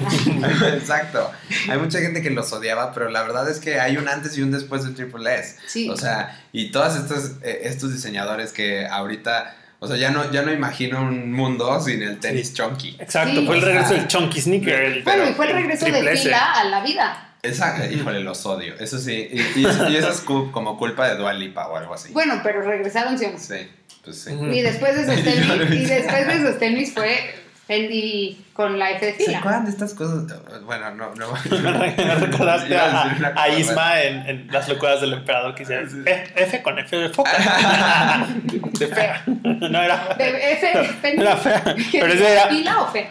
Exacto. 0.73 1.31
Hay 1.69 1.77
mucha 1.77 1.99
gente 1.99 2.21
que 2.21 2.29
los 2.29 2.51
odiaba, 2.53 2.93
pero 2.93 3.09
la 3.09 3.21
verdad 3.23 3.49
es 3.49 3.59
que 3.59 3.79
hay 3.79 3.97
un 3.97 4.07
antes 4.07 4.37
y 4.37 4.41
un 4.41 4.51
después 4.51 4.83
del 4.83 4.95
Triple 4.95 5.35
S. 5.35 5.57
Sí. 5.67 5.89
O 5.89 5.97
sea, 5.97 6.39
y 6.51 6.71
todos 6.71 6.95
estos, 6.95 7.33
eh, 7.43 7.61
estos 7.63 7.93
diseñadores 7.93 8.53
que 8.53 8.85
ahorita, 8.87 9.55
o 9.79 9.87
sea, 9.87 9.97
ya 9.97 10.09
no, 10.11 10.31
ya 10.31 10.41
no 10.43 10.51
imagino 10.53 11.01
un 11.01 11.31
mundo 11.33 11.79
sin 11.81 12.01
el 12.01 12.19
tenis 12.19 12.53
chunky. 12.53 12.95
Exacto, 12.99 13.39
Sí. 13.41 13.45
fue 13.45 13.57
el 13.57 13.61
regreso 13.61 13.93
del 13.93 14.07
Chunky 14.07 14.41
Sneaker. 14.41 14.79
el- 14.83 15.03
Bueno, 15.03 15.29
y 15.29 15.33
fue 15.33 15.45
el 15.45 15.51
el 15.51 15.57
regreso 15.57 15.85
de 15.85 16.17
fila 16.17 16.53
a 16.53 16.63
la 16.65 16.79
vida. 16.81 17.29
Exacto, 17.43 17.93
híjole, 17.93 18.21
los 18.21 18.45
odio. 18.45 18.73
Eso 18.79 18.97
sí, 18.97 19.27
y, 19.31 19.39
y- 19.59 19.91
y 19.91 19.95
eso 19.97 20.09
es 20.09 20.21
como 20.21 20.77
culpa 20.77 21.07
de 21.09 21.17
Dua 21.17 21.33
Lipa 21.33 21.67
o 21.67 21.75
algo 21.75 21.93
así. 21.93 22.13
Bueno, 22.13 22.39
pero 22.41 22.61
regresaron 22.61 23.19
sí. 23.19 23.25
Sí, 23.37 23.67
pues 24.03 24.21
sí. 24.21 24.31
Y 24.33 24.61
después 24.61 24.95
de 24.95 25.01
esos 25.03 25.17
Yo 25.17 25.23
tenis, 25.23 25.47
lo 25.47 25.53
he 25.63 25.75
y 25.75 25.85
después 25.85 26.27
de 26.27 26.33
esos 26.35 26.57
tenis 26.59 26.93
fue 26.93 27.35
Fendi 27.65 28.45
con 28.51 28.77
la 28.77 28.91
F 28.91 29.05
de 29.05 29.13
¿Se 29.13 29.25
fila. 29.25 29.39
acuerdan 29.39 29.63
de 29.63 29.71
estas 29.71 29.93
cosas? 29.93 30.25
Bueno, 30.65 30.91
no, 30.95 31.15
no. 31.15 31.27
Me 31.49 32.15
recordaste 32.15 32.75
a 32.75 33.33
a, 33.35 33.49
Isma 33.49 34.01
en, 34.01 34.27
en 34.27 34.47
Las 34.51 34.67
locuras 34.67 34.99
del 34.99 35.13
emperador 35.13 35.55
que 35.55 35.63
decía 35.65 36.25
F, 36.35 36.61
con 36.61 36.77
F 36.77 36.95
de 36.97 37.09
foca. 37.09 37.31
de 38.43 38.87
fea. 38.87 39.23
No 39.25 39.81
era. 39.81 40.13
De 40.17 40.53
F, 40.53 40.83
Fendi. 41.01 41.21
Era 41.21 41.37
fea. 41.37 41.63
¿Qué 41.63 41.99
Pero 41.99 42.13
ese 42.13 42.33
era 42.33 42.47
¿Fila 42.47 42.81
o 42.81 42.91
fe? 42.91 43.09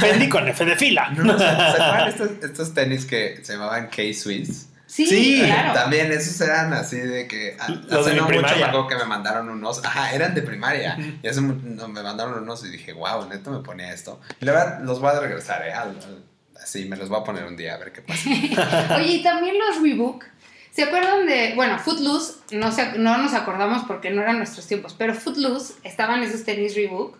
Fendi 0.00 0.28
con 0.28 0.46
F 0.48 0.64
de 0.66 0.76
fila. 0.76 1.08
No, 1.10 1.24
no, 1.24 1.38
¿Se 1.38 1.44
acuerdan 1.46 2.08
estos, 2.08 2.30
estos 2.42 2.74
tenis 2.74 3.06
que 3.06 3.40
se 3.42 3.54
llamaban 3.54 3.88
K-Swiss? 3.88 4.68
Sí, 4.88 5.06
Sí, 5.06 5.42
claro. 5.44 5.74
También 5.74 6.10
esos 6.10 6.40
eran 6.40 6.72
así 6.72 6.96
de 6.96 7.28
que 7.28 7.56
a- 7.60 7.68
Los 7.68 7.92
hace 7.92 8.10
de 8.10 8.16
no 8.16 8.22
mucho 8.24 8.40
me 8.40 8.48
acuerdo 8.64 8.88
que 8.88 8.96
me 8.96 9.04
mandaron 9.04 9.48
unos, 9.50 9.84
ajá, 9.84 10.12
eran 10.14 10.34
de 10.34 10.40
primaria. 10.42 10.96
Y 11.22 11.28
hace 11.28 11.40
mu- 11.42 11.60
no, 11.62 11.88
me 11.88 12.02
mandaron 12.02 12.42
unos 12.42 12.64
y 12.64 12.70
dije, 12.70 12.94
wow, 12.94 13.28
neto 13.28 13.50
me 13.50 13.58
ponía 13.60 13.92
esto. 13.92 14.18
Y 14.40 14.46
la 14.46 14.52
verdad 14.52 14.80
los 14.82 14.98
voy 15.00 15.10
a 15.14 15.20
regresar, 15.20 15.62
eh, 15.68 15.72
al- 15.74 15.90
al- 15.90 16.24
así 16.62 16.86
me 16.86 16.96
los 16.96 17.08
voy 17.10 17.20
a 17.20 17.24
poner 17.24 17.44
un 17.44 17.56
día 17.56 17.74
a 17.74 17.78
ver 17.78 17.92
qué 17.92 18.00
pasa. 18.02 18.30
Oye, 18.96 19.12
y 19.16 19.22
también 19.22 19.56
los 19.58 19.80
Reebok. 19.82 20.24
¿Se 20.72 20.84
acuerdan 20.84 21.26
de, 21.26 21.52
bueno, 21.54 21.78
Footloose, 21.78 22.34
no, 22.52 22.72
se, 22.72 22.98
no 22.98 23.18
nos 23.18 23.34
acordamos 23.34 23.82
porque 23.86 24.10
no 24.10 24.22
eran 24.22 24.38
nuestros 24.38 24.66
tiempos, 24.66 24.94
pero 24.96 25.14
Footloose 25.14 25.74
estaban 25.84 26.22
esos 26.22 26.44
tenis 26.44 26.74
Reebok 26.76 27.16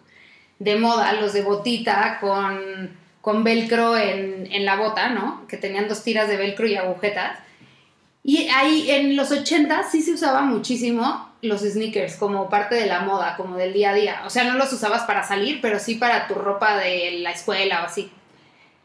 de 0.59 0.77
moda, 0.77 1.13
los 1.15 1.33
de 1.35 1.43
botita 1.43 2.19
con, 2.21 2.97
con 3.21 3.45
velcro 3.45 3.97
en, 3.97 4.49
en 4.51 4.65
la 4.65 4.77
bota, 4.77 5.11
¿no? 5.11 5.47
Que 5.49 5.57
tenían 5.57 5.87
dos 5.89 6.03
tiras 6.03 6.29
de 6.29 6.37
velcro 6.37 6.67
y 6.67 6.77
agujetas. 6.77 7.39
Y 8.29 8.47
ahí 8.49 8.91
en 8.91 9.17
los 9.17 9.31
80 9.31 9.85
sí 9.91 10.03
se 10.03 10.13
usaba 10.13 10.43
muchísimo 10.43 11.31
los 11.41 11.63
sneakers 11.63 12.17
como 12.17 12.51
parte 12.51 12.75
de 12.75 12.85
la 12.85 13.01
moda, 13.01 13.37
como 13.39 13.57
del 13.57 13.73
día 13.73 13.91
a 13.91 13.95
día. 13.95 14.23
O 14.27 14.29
sea, 14.31 14.45
no 14.45 14.59
los 14.59 14.71
usabas 14.71 15.05
para 15.05 15.27
salir, 15.27 15.61
pero 15.63 15.79
sí 15.79 15.95
para 15.95 16.27
tu 16.29 16.35
ropa 16.35 16.77
de 16.77 17.21
la 17.23 17.31
escuela 17.31 17.81
o 17.83 17.87
así. 17.87 18.13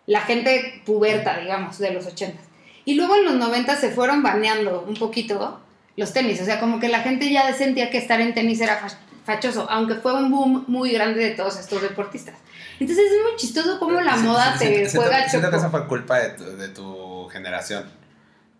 La 0.05 0.21
gente 0.21 0.81
puberta, 0.85 1.37
digamos, 1.39 1.77
de 1.77 1.91
los 1.91 2.05
80. 2.05 2.41
Y 2.85 2.93
luego 2.93 3.17
en 3.17 3.25
los 3.25 3.33
90 3.33 3.75
se 3.75 3.89
fueron 3.91 4.23
baneando 4.23 4.85
un 4.87 4.93
poquito 4.95 5.59
los 5.97 6.13
tenis. 6.13 6.39
O 6.41 6.45
sea, 6.45 6.61
como 6.61 6.79
que 6.79 6.87
la 6.87 6.99
gente 7.01 7.29
ya 7.29 7.51
sentía 7.53 7.89
que 7.89 7.97
estar 7.97 8.21
en 8.21 8.33
tenis 8.33 8.61
era 8.61 8.79
fach- 8.79 8.95
fachoso, 9.25 9.67
aunque 9.69 9.95
fue 9.95 10.13
un 10.13 10.31
boom 10.31 10.63
muy 10.69 10.91
grande 10.93 11.19
de 11.21 11.31
todos 11.31 11.59
estos 11.59 11.81
deportistas. 11.81 12.35
Entonces 12.79 13.11
es 13.11 13.21
muy 13.23 13.35
chistoso 13.35 13.77
cómo 13.77 13.99
la 13.99 14.15
moda 14.15 14.55
te 14.57 14.67
juega 14.99 15.09
Siento, 15.17 15.29
siento 15.31 15.49
que 15.49 15.57
esa 15.57 15.69
fue 15.69 15.85
culpa 15.87 16.19
de 16.19 16.29
tu, 16.29 16.43
de 16.45 16.67
tu 16.69 17.27
generación. 17.29 18.02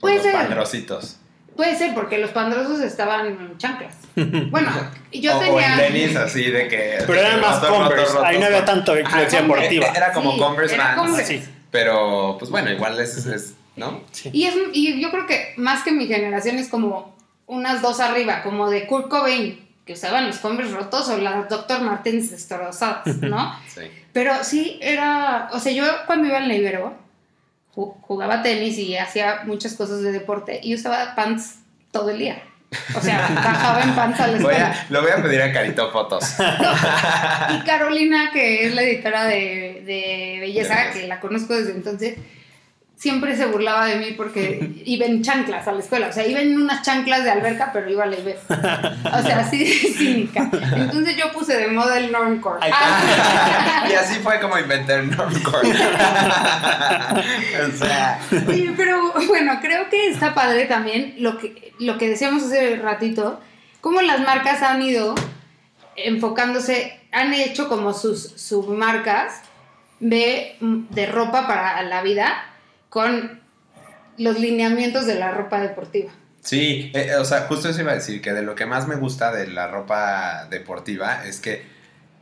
Puede 0.04 0.16
los 0.16 0.24
ser. 0.24 0.34
pandrositos. 0.34 1.18
Puede 1.56 1.78
ser, 1.78 1.94
porque 1.94 2.18
los 2.18 2.32
pandrosos 2.32 2.80
estaban 2.82 3.26
en 3.28 3.58
chanclas. 3.58 3.96
Bueno, 4.52 4.70
yo 5.12 5.36
o, 5.36 5.40
tenía... 5.40 5.54
o 5.54 5.60
en 5.60 5.78
tenis 5.78 6.16
así 6.16 6.44
de 6.52 6.68
que... 6.68 7.00
Pero 7.08 7.20
eran 7.20 7.42
más 7.42 7.62
rotos, 7.62 7.78
Converse. 7.78 8.06
rotos, 8.14 8.24
Ahí 8.24 8.38
no 8.40 8.46
había 8.46 8.66
tanto 8.66 9.00
influencia 9.00 9.40
Ajá, 9.40 9.48
deportiva. 9.48 9.88
Era 9.88 10.14
como 10.14 10.34
Sí, 10.34 10.40
Converse 10.40 10.76
era 10.76 10.96
Vans. 10.96 11.28
Sí. 11.28 11.44
Pero, 11.72 12.36
pues 12.38 12.52
bueno, 12.52 12.70
igual 12.72 13.00
es, 13.00 13.26
es 13.26 13.56
¿no? 13.76 14.02
Y, 14.32 14.46
es, 14.46 14.54
y 14.74 15.02
yo 15.02 15.10
creo 15.10 15.26
que 15.26 15.54
más 15.58 15.84
que 15.84 15.92
mi 15.92 16.06
generación 16.06 16.58
es 16.60 16.70
como 16.70 17.16
unas 17.48 17.82
dos 17.82 18.00
arriba, 18.00 18.44
como 18.44 18.70
de 18.70 18.86
Kurt 18.86 19.08
Cobain. 19.10 19.68
que 19.86 19.94
usaban 19.94 20.28
los 20.28 20.38
Converse 20.38 20.74
rotos 20.74 21.10
o 21.10 21.18
las 21.18 21.50
Dr. 21.50 21.82
Martens 21.82 22.30
destrozadas, 22.32 23.06
¿no? 23.18 23.56
Sí. 23.68 23.82
Pero 24.12 24.44
sí 24.44 24.78
era, 24.82 25.50
o 25.54 25.60
sea, 25.60 25.72
yo 25.72 25.86
cuando 26.06 26.28
iba 26.28 26.38
al 26.38 26.52
Ibero 26.52 26.96
jugaba 27.74 28.42
tenis 28.42 28.78
y 28.78 28.96
hacía 28.98 29.42
muchas 29.46 29.74
cosas 29.74 30.02
de 30.02 30.12
deporte 30.12 30.60
y 30.64 30.76
usaba 30.76 31.16
pants 31.16 31.60
todo 31.92 32.10
el 32.12 32.20
día. 32.20 32.44
O 32.96 33.02
sea, 33.02 33.20
bajaba 33.36 33.84
en 33.84 33.96
pants 33.96 34.20
a 34.20 34.28
la 34.28 34.38
escuela. 34.38 34.86
lo 34.90 35.02
voy 35.02 35.12
a 35.12 35.22
pedir 35.22 35.42
a 35.42 35.52
Carito 35.52 35.92
fotos. 35.92 36.24
Y 37.50 37.60
Carolina, 37.66 38.30
que 38.32 38.68
es 38.68 38.76
la 38.76 38.82
editora 38.84 39.26
de, 39.26 39.84
de 39.86 40.38
Belleza, 40.40 40.76
De 40.76 40.82
Belleza. 40.82 41.00
que 41.00 41.08
la 41.08 41.20
conozco 41.20 41.54
desde 41.54 41.72
entonces, 41.72 42.18
siempre 42.96 43.36
se 43.36 43.46
burlaba 43.48 43.88
de 43.88 43.98
mí 43.98 44.12
porque 44.16 44.72
iba 44.86 45.06
en 45.06 45.24
chanclas 45.24 45.68
a 45.68 45.72
la 45.72 45.80
escuela. 45.80 46.08
O 46.08 46.14
sea, 46.14 46.26
iba 46.26 46.40
en 46.40 46.56
unas 46.62 46.84
chanclas 46.84 47.24
de 47.24 47.32
alberca, 47.32 47.72
pero 47.74 47.90
iba 47.90 48.04
a 48.04 48.08
la 48.08 48.18
Ibero. 48.18 48.40
O 48.50 49.22
sea, 49.22 49.40
así 49.40 49.60
de 49.60 49.66
cínica. 49.98 50.50
Entonces 50.76 51.18
yo 51.18 51.32
puse 51.32 51.58
de 51.58 51.68
moda 51.68 51.98
el 51.98 52.12
normcore. 52.12 52.60
Ah. 52.72 53.86
y 53.90 53.94
así 53.94 54.20
fue 54.20 54.40
como 54.40 54.58
inventé 54.58 54.96
el 54.96 55.12
normcore. 55.12 55.70
o 57.68 57.72
sea, 57.78 58.20
Sí, 58.30 58.74
pero 58.78 59.14
bueno, 59.28 59.60
creo 59.62 59.90
que 59.90 60.10
está 60.10 60.34
padre 60.34 60.66
también 60.66 61.16
lo 61.18 61.38
que, 61.38 61.74
lo 61.80 61.98
que 61.98 62.10
decíamos 62.10 62.44
hace 62.44 62.78
ratito, 62.78 63.42
cómo 63.82 64.02
las 64.02 64.22
marcas 64.22 64.62
han 64.62 64.82
ido 64.82 65.16
enfocándose, 65.96 67.00
han 67.12 67.34
hecho 67.34 67.68
como 67.70 67.94
sus 67.94 68.32
submarcas 68.36 69.42
de, 70.00 70.56
de 70.60 71.06
ropa 71.06 71.48
para 71.48 71.82
la 71.84 72.02
vida 72.02 72.53
con 72.94 73.42
los 74.20 74.40
lineamientos 74.40 75.08
de 75.08 75.16
la 75.16 75.32
ropa 75.32 75.60
deportiva. 75.60 76.12
Sí, 76.42 76.92
eh, 76.94 77.08
eh, 77.10 77.16
o 77.16 77.26
sea, 77.26 77.42
justo 77.48 77.68
eso 77.68 77.82
iba 77.82 77.92
a 77.92 77.96
decir, 77.96 78.22
que 78.22 78.34
de 78.34 78.44
lo 78.44 78.54
que 78.54 78.68
más 78.68 78.88
me 78.88 78.94
gusta 78.98 79.32
de 79.32 79.48
la 79.48 79.66
ropa 79.68 80.46
deportiva 80.52 81.26
es 81.26 81.40
que 81.40 81.66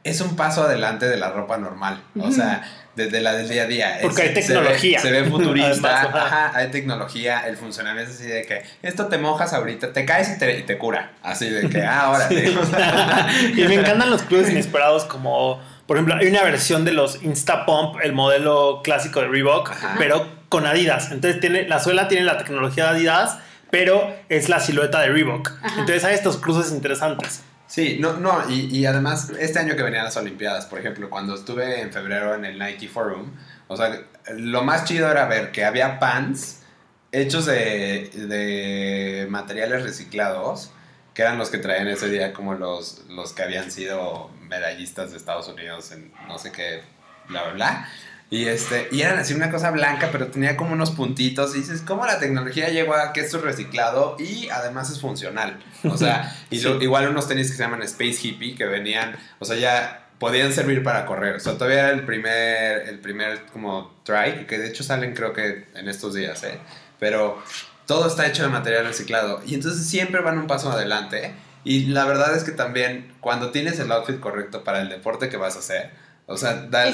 es 0.06 0.22
un 0.22 0.38
paso 0.38 0.64
adelante 0.64 1.10
de 1.10 1.18
la 1.18 1.30
ropa 1.32 1.58
normal, 1.58 2.02
o 2.18 2.32
sea, 2.32 2.64
desde 2.96 3.20
la 3.20 3.34
del 3.34 3.50
día 3.50 3.64
a 3.64 3.68
día. 3.68 3.98
Porque 4.02 4.22
Es- 4.24 4.28
hay 4.30 4.34
tecnología. 4.34 5.00
Se 5.02 5.12
ve, 5.12 5.18
se 5.18 5.24
ve 5.24 5.30
futurista, 5.30 6.00
Además, 6.04 6.24
ajá. 6.26 6.52
hay 6.58 6.72
tecnología, 6.72 7.46
el 7.48 7.58
funcionamiento 7.58 8.10
es 8.14 8.18
así 8.22 8.28
de 8.30 8.44
que 8.46 8.64
esto 8.82 9.08
te 9.08 9.18
mojas 9.18 9.52
ahorita, 9.52 9.92
te 9.92 10.06
caes 10.06 10.30
y 10.38 10.40
te, 10.40 10.58
y 10.60 10.64
te 10.64 10.78
cura, 10.78 11.12
así 11.22 11.50
de 11.50 11.70
que, 11.70 11.82
ah, 11.82 12.04
ahora 12.06 12.30
y 12.32 13.62
me 13.68 13.74
encantan 13.74 14.10
los 14.10 14.22
clubes 14.24 14.50
inesperados 14.50 15.04
como, 15.04 15.62
por 15.86 15.98
ejemplo, 15.98 16.16
hay 16.16 16.28
una 16.28 16.44
versión 16.44 16.86
de 16.86 16.94
los 16.94 17.22
Insta 17.24 17.66
Pump, 17.66 17.98
el 18.02 18.14
modelo 18.14 18.80
clásico 18.86 19.20
de 19.20 19.28
Reebok, 19.28 19.72
Ajá. 19.72 19.96
pero 19.98 20.41
con 20.52 20.68
Adidas. 20.68 21.12
Entonces 21.12 21.40
tiene, 21.40 21.66
la 21.68 21.80
suela 21.80 22.10
tiene 22.10 22.26
la 22.26 22.38
tecnología 22.38 22.84
de 22.84 22.90
Adidas, 22.92 23.40
pero 23.72 24.14
es 24.28 24.50
la 24.50 24.60
silueta 24.60 25.00
de 25.00 25.08
Reebok. 25.08 25.50
Ajá. 25.64 25.80
Entonces 25.80 26.04
hay 26.04 26.14
estos 26.14 26.38
cruces 26.38 26.74
interesantes. 26.74 27.42
Sí, 27.68 28.00
no, 28.02 28.18
no, 28.18 28.50
y, 28.50 28.66
y 28.66 28.86
además 28.86 29.32
este 29.40 29.60
año 29.60 29.78
que 29.78 29.84
venían 29.84 30.04
las 30.04 30.18
Olimpiadas, 30.18 30.66
por 30.66 30.78
ejemplo, 30.78 31.10
cuando 31.10 31.36
estuve 31.36 31.80
en 31.80 31.94
febrero 31.94 32.36
en 32.36 32.44
el 32.44 32.60
Nike 32.60 32.90
Forum, 32.90 33.32
o 33.70 33.78
sea, 33.78 33.98
lo 34.36 34.62
más 34.64 34.84
chido 34.84 35.10
era 35.10 35.26
ver 35.26 35.54
que 35.54 35.64
había 35.64 36.00
pants 36.00 36.64
hechos 37.14 37.46
de, 37.46 38.10
de 38.14 39.26
materiales 39.30 39.84
reciclados, 39.84 40.74
que 41.14 41.22
eran 41.22 41.38
los 41.38 41.50
que 41.50 41.60
traían 41.60 41.88
ese 41.88 42.10
día 42.10 42.34
como 42.34 42.56
los, 42.56 43.06
los 43.08 43.32
que 43.32 43.44
habían 43.44 43.72
sido 43.72 44.30
medallistas 44.50 45.12
de 45.12 45.18
Estados 45.18 45.48
Unidos 45.48 45.94
en 45.94 46.12
no 46.28 46.38
sé 46.38 46.52
qué, 46.52 46.82
bla, 47.30 47.44
bla, 47.44 47.54
bla. 47.54 47.90
Y, 48.32 48.46
este, 48.48 48.88
y 48.94 49.02
eran 49.02 49.20
así 49.20 49.34
una 49.34 49.52
cosa 49.52 49.70
blanca, 49.72 50.08
pero 50.12 50.28
tenía 50.28 50.56
como 50.58 50.72
unos 50.72 50.92
puntitos. 50.92 51.54
Y 51.54 51.60
dices, 51.60 51.82
¿cómo 51.86 52.06
la 52.06 52.18
tecnología 52.18 52.70
llegó 52.70 52.96
a 52.96 53.12
que 53.12 53.20
esto 53.20 53.38
es 53.38 53.44
reciclado 53.44 54.16
y 54.18 54.48
además 54.50 54.90
es 54.90 55.02
funcional? 55.02 55.62
O 55.84 55.98
sea, 55.98 56.34
y 56.50 56.62
lo- 56.62 56.78
Sí. 56.80 56.86
igual 56.86 57.10
unos 57.10 57.28
tenis 57.28 57.52
que 57.52 57.58
se 57.58 57.64
llaman 57.64 57.84
Space 57.84 58.18
Hippie 58.26 58.56
que 58.56 58.66
venían, 58.66 59.18
o 59.40 59.46
sea, 59.46 59.58
ya 59.58 60.08
podían 60.18 60.54
servir 60.54 60.82
para 60.82 61.06
correr. 61.06 61.36
O 61.36 61.40
sea, 61.42 61.54
todavía 61.54 61.80
era 61.80 61.90
el 61.92 62.06
primer, 62.06 62.88
el 62.88 63.00
primer 63.00 63.44
como 63.52 64.00
try, 64.06 64.46
que 64.48 64.58
de 64.60 64.70
hecho 64.70 64.84
salen 64.84 65.14
creo 65.14 65.34
que 65.34 65.68
en 65.76 65.90
estos 65.90 66.14
días, 66.14 66.42
¿eh? 66.44 66.58
Pero 67.00 67.44
todo 67.86 68.08
está 68.08 68.26
hecho 68.28 68.44
de 68.44 68.50
material 68.50 68.86
reciclado. 68.86 69.42
Y 69.46 69.56
entonces 69.56 69.86
siempre 69.86 70.22
van 70.22 70.38
un 70.38 70.48
paso 70.48 70.72
adelante. 70.72 71.34
Y 71.66 71.88
la 71.88 72.06
verdad 72.06 72.34
es 72.36 72.44
que 72.46 72.52
también 72.54 73.14
cuando 73.20 73.52
tienes 73.52 73.78
el 73.80 73.92
outfit 73.92 74.20
correcto 74.22 74.64
para 74.64 74.80
el 74.82 74.88
deporte 74.88 75.28
que 75.28 75.36
vas 75.38 75.58
a 75.58 75.60
hacer, 75.60 75.92
o 76.32 76.38
sea, 76.38 76.54
da- 76.70 76.86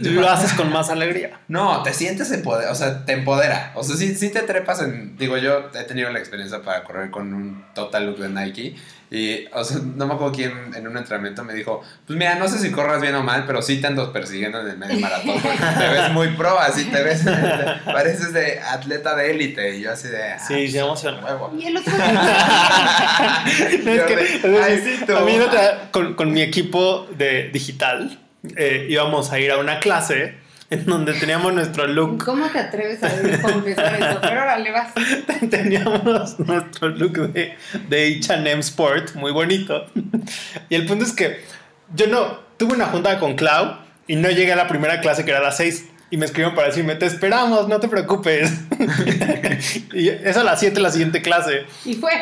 lo 0.00 0.28
haces 0.28 0.52
con 0.54 0.70
más 0.72 0.90
alegría. 0.90 1.40
no, 1.48 1.82
te 1.82 1.92
sientes 1.92 2.30
empoderado, 2.32 2.72
o 2.72 2.76
sea, 2.76 3.04
te 3.04 3.12
empodera. 3.12 3.72
O 3.74 3.82
sea, 3.84 3.96
sí, 3.96 4.14
sí 4.14 4.30
te 4.30 4.40
trepas 4.42 4.82
en. 4.82 5.16
Digo, 5.16 5.36
yo 5.38 5.70
he 5.74 5.84
tenido 5.84 6.10
la 6.10 6.18
experiencia 6.18 6.62
para 6.62 6.84
correr 6.84 7.10
con 7.10 7.32
un 7.32 7.64
total 7.74 8.06
look 8.06 8.18
de 8.18 8.28
Nike. 8.28 8.76
Y, 9.08 9.44
o 9.52 9.62
sea, 9.62 9.78
no 9.94 10.04
me 10.08 10.14
acuerdo 10.14 10.34
quién 10.34 10.52
en 10.74 10.88
un 10.88 10.96
entrenamiento 10.96 11.44
me 11.44 11.54
dijo: 11.54 11.80
Pues 12.08 12.18
mira, 12.18 12.34
no 12.34 12.48
sé 12.48 12.58
si 12.58 12.72
corras 12.72 13.00
bien 13.00 13.14
o 13.14 13.22
mal, 13.22 13.44
pero 13.46 13.62
sí 13.62 13.80
te 13.80 13.86
ando 13.86 14.12
persiguiendo 14.12 14.60
en 14.60 14.66
el 14.68 14.78
medio 14.78 14.98
maratón. 14.98 15.40
Te 15.78 15.88
ves 15.88 16.10
muy 16.10 16.28
pro, 16.30 16.58
así 16.58 16.86
te 16.86 17.02
ves. 17.04 17.22
pareces 17.84 18.32
de 18.32 18.58
atleta 18.58 19.14
de 19.14 19.30
élite. 19.30 19.76
Y 19.76 19.82
yo 19.82 19.92
así 19.92 20.08
de. 20.08 20.32
ah, 20.32 20.38
Sí, 20.40 20.66
se 20.68 20.80
emociona. 20.80 21.24
huevo. 21.24 21.54
Y 21.56 21.66
el 21.66 21.76
otro 21.76 21.94
día, 21.94 23.44
Es 23.46 24.02
que, 24.04 24.16
de, 24.16 24.22
es 24.24 24.42
decir, 24.42 24.60
"Ay, 24.62 24.82
sí, 24.84 25.04
tú". 25.06 25.16
a 25.16 25.20
mí 25.20 25.38
otra- 25.38 25.88
con, 25.92 26.14
con 26.14 26.32
mi 26.32 26.42
equipo 26.42 27.06
de 27.16 27.48
digital 27.52 28.18
eh, 28.56 28.86
íbamos 28.88 29.32
a 29.32 29.38
ir 29.38 29.50
a 29.50 29.58
una 29.58 29.80
clase 29.80 30.34
en 30.68 30.84
donde 30.84 31.12
teníamos 31.14 31.54
nuestro 31.54 31.86
look 31.86 32.24
¿cómo 32.24 32.48
te 32.48 32.58
atreves 32.58 33.02
a 33.02 33.42
confesar 33.42 33.94
eso? 33.94 34.18
Pero 34.20 34.42
órale, 34.42 34.72
vas. 34.72 34.92
teníamos 35.50 36.38
nuestro 36.40 36.88
look 36.88 37.32
de, 37.32 37.54
de 37.88 38.18
H&M 38.18 38.60
Sport, 38.60 39.14
muy 39.14 39.32
bonito. 39.32 39.86
Y 40.68 40.74
el 40.74 40.86
punto 40.86 41.04
es 41.04 41.12
que 41.12 41.40
yo 41.94 42.06
no, 42.08 42.40
tuve 42.56 42.74
una 42.74 42.86
junta 42.86 43.18
con 43.18 43.36
Clau 43.36 43.78
y 44.08 44.16
no 44.16 44.28
llegué 44.30 44.52
a 44.52 44.56
la 44.56 44.68
primera 44.68 45.00
clase 45.00 45.24
que 45.24 45.30
era 45.30 45.40
a 45.40 45.42
las 45.42 45.56
6 45.58 45.86
y 46.10 46.16
me 46.16 46.26
escribieron 46.26 46.54
para 46.54 46.68
decirme, 46.68 46.94
te 46.94 47.06
esperamos, 47.06 47.68
no 47.68 47.80
te 47.80 47.88
preocupes. 47.88 48.50
y 49.92 50.08
es 50.08 50.36
a 50.36 50.44
las 50.44 50.60
7 50.60 50.78
la 50.80 50.90
siguiente 50.90 51.22
clase. 51.22 51.64
Y 51.84 51.94
fue. 51.94 52.12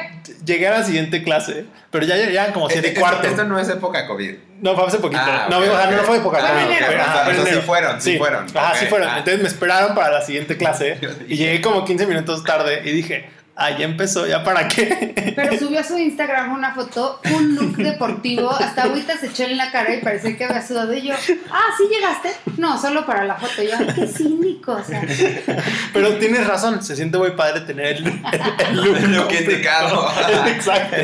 Llegué 0.44 0.68
a 0.68 0.78
la 0.78 0.84
siguiente 0.84 1.22
clase, 1.22 1.66
pero 1.90 2.06
ya 2.06 2.16
llegan 2.16 2.52
como 2.52 2.68
7 2.70 2.94
y 2.96 2.98
cuarto. 2.98 3.26
Esto 3.26 3.44
no 3.44 3.58
es 3.58 3.68
época 3.68 4.06
COVID. 4.06 4.34
No, 4.62 4.74
fue 4.74 4.86
hace 4.86 4.98
poquito. 4.98 5.20
Ah, 5.22 5.48
no, 5.50 5.58
ok, 5.58 5.64
o 5.64 5.76
sea, 5.76 5.90
no, 5.90 5.96
no 5.98 6.02
fue 6.04 6.16
época 6.16 6.38
Ah, 6.40 6.52
COVID, 6.52 6.64
ok, 6.64 6.78
pero- 6.78 6.88
o 6.88 6.92
sea, 6.94 7.04
ajá, 7.04 7.22
pero 7.26 7.42
o 7.42 7.44
sea, 7.44 7.52
en 7.54 7.60
sí 7.60 7.66
fueron, 7.66 8.00
sí 8.00 8.18
fueron, 8.18 8.46
Ajá, 8.54 8.70
ok, 8.70 8.76
sí 8.78 8.86
fueron. 8.86 9.08
ah. 9.08 9.18
Entonces 9.18 9.42
me 9.42 9.48
esperaron 9.48 9.94
para 9.94 10.10
la 10.10 10.22
siguiente 10.22 10.56
clase 10.56 10.98
y 11.28 11.36
llegué 11.36 11.60
como 11.60 11.84
15 11.84 12.06
minutos 12.06 12.42
tarde 12.44 12.80
y 12.84 12.92
dije, 12.92 13.28
ah, 13.56 13.70
ya 13.70 13.84
empezó, 13.84 14.26
¿ya 14.26 14.42
para 14.42 14.68
qué? 14.68 15.32
Pero 15.36 15.58
subió 15.58 15.80
a 15.80 15.84
su 15.84 15.98
Instagram 15.98 16.52
una 16.52 16.74
foto, 16.74 17.20
un 17.34 17.54
look 17.54 17.76
deportivo, 17.76 18.50
hasta 18.50 18.84
ahorita 18.84 19.16
se 19.18 19.26
echó 19.26 19.44
en 19.44 19.56
la 19.56 19.70
cara 19.70 19.94
y 19.94 20.00
parecía 20.00 20.36
que 20.36 20.44
había 20.44 20.66
sudado. 20.66 20.94
Y 20.94 21.02
yo, 21.02 21.14
ah, 21.50 21.64
¿sí 21.76 21.84
llegaste? 21.88 22.30
No, 22.56 22.80
solo 22.80 23.06
para 23.06 23.24
la 23.24 23.36
foto. 23.36 23.62
Y 23.62 23.68
yo, 23.68 23.74
ay, 23.78 23.88
qué 23.94 24.06
cínico. 24.06 24.72
O 24.72 24.84
sea, 24.84 25.02
Pero 25.92 26.18
tienes 26.18 26.46
razón, 26.46 26.82
se 26.82 26.96
siente 26.96 27.18
muy 27.18 27.32
padre 27.32 27.60
tener 27.62 27.96
el, 27.96 28.06
el, 28.06 28.22
el 28.68 28.76
look, 28.76 28.96
El 28.96 29.12
look 29.12 29.32
indicado. 29.32 30.08
Exacto. 30.46 30.96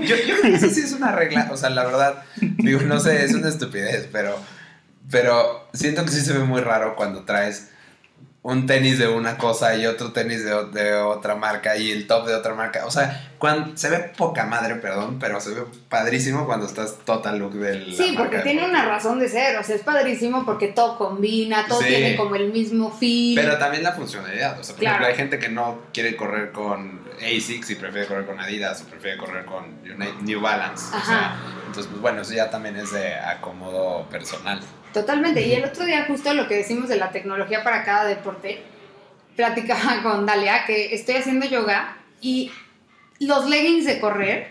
Yo, 0.00 0.16
yo 0.16 0.36
creo 0.38 0.42
que 0.42 0.54
eso 0.54 0.68
sí 0.68 0.80
es 0.80 0.92
una 0.92 1.12
regla, 1.12 1.48
o 1.50 1.56
sea, 1.56 1.70
la 1.70 1.84
verdad, 1.84 2.24
digo, 2.40 2.80
no 2.82 3.00
sé, 3.00 3.24
es 3.24 3.34
una 3.34 3.48
estupidez, 3.48 4.08
pero, 4.12 4.38
pero 5.10 5.68
siento 5.72 6.04
que 6.04 6.10
sí 6.10 6.20
se 6.20 6.32
ve 6.32 6.40
muy 6.40 6.60
raro 6.60 6.96
cuando 6.96 7.24
traes 7.24 7.70
un 8.48 8.64
tenis 8.64 8.96
de 9.00 9.08
una 9.08 9.38
cosa 9.38 9.74
y 9.74 9.86
otro 9.86 10.12
tenis 10.12 10.44
de, 10.44 10.54
o- 10.54 10.66
de 10.66 10.94
otra 10.94 11.34
marca 11.34 11.76
y 11.76 11.90
el 11.90 12.06
top 12.06 12.26
de 12.28 12.34
otra 12.36 12.54
marca. 12.54 12.86
O 12.86 12.92
sea, 12.92 13.32
cuando, 13.38 13.76
se 13.76 13.90
ve 13.90 14.12
poca 14.16 14.44
madre, 14.44 14.76
perdón, 14.76 15.18
pero 15.18 15.40
se 15.40 15.50
ve 15.50 15.62
padrísimo 15.88 16.46
cuando 16.46 16.64
estás 16.66 16.96
total 17.04 17.40
look 17.40 17.54
del. 17.54 17.92
sí, 17.96 18.14
porque 18.16 18.38
tiene 18.38 18.64
una 18.64 18.84
razón 18.84 19.18
de 19.18 19.28
ser. 19.28 19.56
O 19.58 19.64
sea, 19.64 19.74
es 19.74 19.82
padrísimo 19.82 20.44
porque 20.46 20.68
todo 20.68 20.96
combina, 20.96 21.66
todo 21.66 21.80
Sí. 21.80 21.88
tiene 21.88 22.14
como 22.16 22.36
el 22.36 22.52
mismo 22.52 22.92
feel. 22.92 23.34
Pero 23.34 23.58
también 23.58 23.82
la 23.82 23.92
funcionalidad. 23.94 24.60
O 24.60 24.62
sea, 24.62 24.76
por 24.76 24.80
Claro. 24.82 24.94
ejemplo, 25.04 25.08
hay 25.08 25.16
gente 25.16 25.38
que 25.40 25.48
no 25.52 25.80
quiere 25.92 26.14
correr 26.14 26.52
con 26.52 27.00
ASICS 27.16 27.70
y 27.70 27.74
prefiere 27.74 28.06
correr 28.06 28.26
con 28.26 28.38
Adidas 28.38 28.80
o 28.82 28.84
prefiere 28.88 29.16
correr 29.16 29.44
con 29.44 29.64
New 30.24 30.40
Balance. 30.40 30.94
O 30.94 30.96
Ajá. 30.96 31.06
sea, 31.06 31.36
entonces, 31.66 31.86
pues 31.90 32.00
bueno, 32.00 32.22
eso 32.22 32.32
ya 32.32 32.48
también 32.48 32.76
es 32.76 32.92
de 32.92 33.12
acomodo 33.16 34.08
personal. 34.08 34.60
Totalmente. 34.92 35.46
Y 35.46 35.52
el 35.52 35.64
otro 35.64 35.84
día, 35.84 36.04
justo 36.08 36.32
lo 36.34 36.48
que 36.48 36.56
decimos 36.56 36.88
de 36.88 36.96
la 36.96 37.10
tecnología 37.10 37.62
para 37.62 37.84
cada 37.84 38.04
deporte, 38.06 38.62
platicaba 39.36 40.00
con 40.02 40.26
Dalia 40.26 40.64
que 40.66 40.94
estoy 40.94 41.16
haciendo 41.16 41.46
yoga 41.46 41.96
y 42.20 42.50
los 43.20 43.48
leggings 43.48 43.84
de 43.84 44.00
correr, 44.00 44.48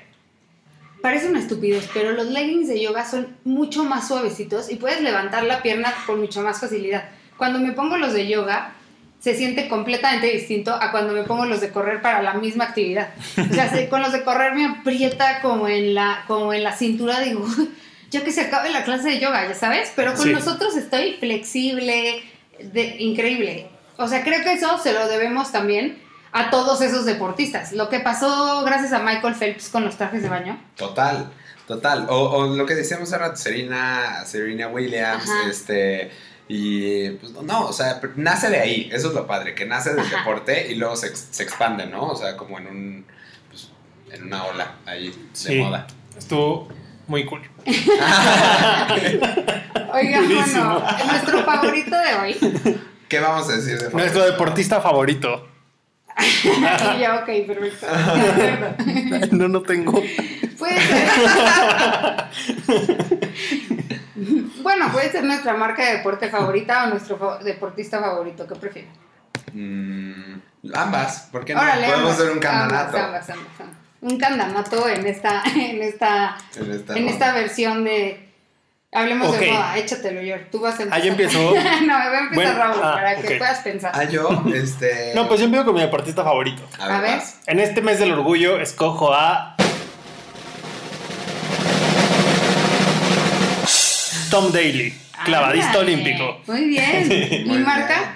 parece 1.02 1.28
una 1.28 1.40
estupidez, 1.40 1.90
pero 1.94 2.12
los 2.12 2.28
leggings 2.28 2.68
de 2.68 2.82
yoga 2.82 3.06
son 3.06 3.36
mucho 3.44 3.84
más 3.84 4.08
suavecitos 4.08 4.72
y 4.72 4.76
puedes 4.76 5.02
levantar 5.02 5.44
la 5.44 5.62
pierna 5.62 5.94
con 6.06 6.20
mucho 6.20 6.42
más 6.42 6.60
facilidad. 6.60 7.10
Cuando 7.38 7.60
me 7.60 7.74
pongo 7.74 7.98
los 7.98 8.14
de 8.14 8.28
yoga, 8.28 8.72
se 9.20 9.36
siente 9.36 9.68
completamente 9.68 10.28
distinto 10.32 10.74
a 10.74 10.92
cuando 10.92 11.14
me 11.14 11.24
pongo 11.24 11.46
los 11.46 11.60
de 11.62 11.72
correr 11.72 12.02
para 12.02 12.22
la 12.22 12.36
misma 12.36 12.66
actividad. 12.66 13.10
O 13.50 13.54
sea, 13.54 13.70
se- 13.70 13.90
con 13.90 14.02
los 14.02 14.12
de 14.12 14.24
correr 14.24 14.54
me 14.54 14.66
aprieta 14.66 15.42
como 15.42 15.68
en 15.68 15.96
la, 15.96 16.24
como 16.28 16.54
en 16.54 16.64
la 16.64 16.74
cintura, 16.76 17.20
digo, 17.20 17.44
ya 18.16 18.24
que 18.24 18.32
se 18.32 18.42
acabe 18.42 18.70
la 18.72 18.84
clase 18.84 19.10
de 19.10 19.20
yoga, 19.20 19.48
ya 19.48 19.54
sabes, 19.54 19.92
pero 19.96 20.14
con 20.14 20.24
Sí. 20.24 20.32
nosotros 20.34 20.76
estoy 20.76 21.14
flexible, 21.20 22.24
de, 22.60 22.96
increíble. 23.00 23.68
O 23.98 24.08
sea, 24.08 24.24
creo 24.24 24.44
que 24.44 24.54
eso 24.54 24.78
se 24.80 24.94
lo 24.94 25.08
debemos 25.08 25.52
también 25.52 26.02
a 26.32 26.50
todos 26.50 26.82
esos 26.82 27.06
deportistas. 27.06 27.72
Lo 27.72 27.90
que 27.90 28.00
pasó 28.00 28.64
gracias 28.66 28.92
a 28.94 29.00
Michael 29.00 29.36
Phelps 29.36 29.70
con 29.70 29.86
los 29.86 29.96
trajes 29.98 30.22
de 30.22 30.30
baño. 30.30 30.60
Total. 30.76 31.32
Total. 31.68 32.06
O, 32.10 32.16
o 32.30 32.56
lo 32.56 32.66
que 32.66 32.76
decíamos 32.76 33.10
hace 33.10 33.18
rato, 33.18 33.38
Serena, 33.38 34.24
Serena 34.26 34.68
Williams, 34.68 35.24
Ajá. 35.24 35.50
este. 35.50 36.12
Y 36.48 37.10
pues 37.12 37.32
no, 37.32 37.66
o 37.68 37.74
sea, 37.74 38.00
nace 38.18 38.50
de 38.52 38.60
ahí, 38.60 38.90
eso 38.94 39.08
es 39.08 39.14
lo 39.16 39.26
padre, 39.26 39.56
que 39.56 39.66
nace 39.66 39.90
del 39.96 40.02
Ajá. 40.02 40.18
deporte 40.18 40.72
y 40.72 40.76
luego 40.76 40.96
se, 40.96 41.16
se 41.16 41.42
expande, 41.42 41.88
¿no? 41.88 42.04
O 42.10 42.16
sea, 42.16 42.38
como 42.38 42.60
en 42.60 42.68
un. 42.68 43.06
Pues, 43.50 43.70
en 44.12 44.26
una 44.26 44.44
ola 44.46 44.76
ahí 44.86 45.12
de 45.44 45.56
moda. 45.64 45.88
Estuvo 46.16 46.68
muy 47.08 47.26
cool. 47.26 47.42
Oiga, 49.94 50.22
Durísimo. 50.22 50.80
bueno, 50.80 51.06
nuestro 51.12 51.44
favorito 51.44 51.96
de 51.98 52.14
hoy. 52.16 52.80
¿Qué 53.08 53.20
vamos 53.20 53.48
a 53.50 53.54
decir 53.56 53.78
de 53.80 53.90
Nuestro 53.92 54.24
deportista 54.26 54.82
favorito. 54.82 55.48
Y 56.18 56.50
yo, 57.02 57.16
ok, 57.22 57.26
perfecto. 57.48 57.86
De 57.86 57.92
acuerdo. 59.18 59.36
No, 59.38 59.48
no 59.50 59.62
tengo. 59.62 60.02
Puede 60.58 60.80
ser. 60.82 61.08
bueno, 64.64 64.92
puede 64.92 65.12
ser 65.12 65.24
nuestra 65.24 65.54
marca 65.56 65.86
de 65.86 65.98
deporte 65.98 66.30
favorita 66.30 66.86
o 66.86 66.88
nuestro 66.88 67.18
fa- 67.18 67.38
deportista 67.44 68.00
favorito. 68.00 68.48
¿Qué 68.48 68.56
prefieres? 68.56 68.92
Mm, 69.54 70.36
ambas, 70.74 71.28
¿por 71.32 71.46
qué 71.46 71.54
no? 71.54 71.62
Órale, 71.62 71.86
Podemos 71.88 72.02
ambas, 72.12 72.20
hacer 72.20 72.32
un 72.34 72.40
candanato. 72.40 72.98
ambas, 72.98 73.30
ambas, 73.30 73.60
ambas. 73.60 73.76
Un 74.06 74.20
candanato 74.20 74.88
en 74.88 75.08
esta, 75.08 75.42
en 75.56 75.82
esta, 75.82 76.38
En 76.56 76.72
esta, 76.72 76.96
en 76.96 77.10
esta 77.10 77.34
versión 77.34 77.84
de. 77.84 78.30
Hablemos 78.92 79.38
de 79.38 79.52
moda, 79.52 79.76
échatelo, 79.80 80.22
yo. 80.22 80.36
Tú 80.52 80.60
vas 80.60 80.80
a 80.80 80.84
empezar. 80.84 81.02
Ah, 81.02 81.08
empiezo. 81.08 81.40
no, 81.56 81.56
me 81.56 81.88
va 81.88 82.04
a 82.04 82.20
empezar 82.20 82.36
Bueno, 82.36 82.54
Raúl, 82.54 82.82
ah, 82.84 82.94
para 82.94 83.16
que 83.16 83.36
puedas 83.36 83.60
pensar. 83.62 83.92
Ah, 83.96 84.04
yo, 84.04 84.44
este. 84.54 85.12
No, 85.16 85.28
pues 85.28 85.40
yo 85.40 85.48
empiezo 85.48 85.66
con 85.66 85.74
mi 85.74 85.82
deportista 85.82 86.24
favorito. 86.24 86.62
A 86.80 87.02
ver. 87.02 87.20
En 87.48 87.60
este 87.60 87.82
mes 87.82 87.98
del 87.98 88.12
orgullo 88.12 88.62
escojo 88.62 89.12
a 89.12 89.56
Tom 94.30 94.52
Daly, 94.52 94.94
clavadista 95.24 95.80
olímpico. 95.80 96.42
Muy 96.46 96.66
bien. 96.66 97.08
Muy 97.48 97.58
¿Mi 97.58 97.64
marca? 97.64 97.98
bien. 97.98 98.10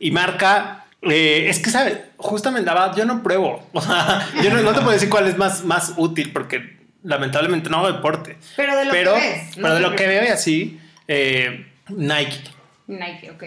Y 0.00 0.10
marca, 0.10 0.85
eh, 1.10 1.48
es 1.48 1.58
que, 1.58 1.70
¿sabes? 1.70 1.98
Justamente, 2.16 2.70
yo 2.96 3.04
no 3.04 3.22
pruebo. 3.22 3.66
O 3.72 3.80
sea, 3.80 4.26
yo 4.42 4.50
no, 4.50 4.62
no 4.62 4.72
te 4.72 4.80
puedo 4.80 4.92
decir 4.92 5.08
cuál 5.08 5.26
es 5.26 5.36
más, 5.36 5.64
más 5.64 5.94
útil 5.96 6.32
porque 6.32 6.76
lamentablemente 7.02 7.70
no 7.70 7.78
hago 7.78 7.92
deporte. 7.92 8.36
Pero 8.56 8.76
de 8.76 8.84
lo 8.86 8.90
pero, 8.90 9.14
que 9.14 9.20
ves. 9.20 9.56
no 9.56 9.62
pero 9.62 9.74
de 9.74 9.80
lo 9.80 9.96
que 9.96 10.06
veo 10.06 10.24
y 10.24 10.28
así, 10.28 10.80
eh, 11.08 11.66
Nike. 11.88 12.40
Nike, 12.86 13.30
ok. 13.30 13.44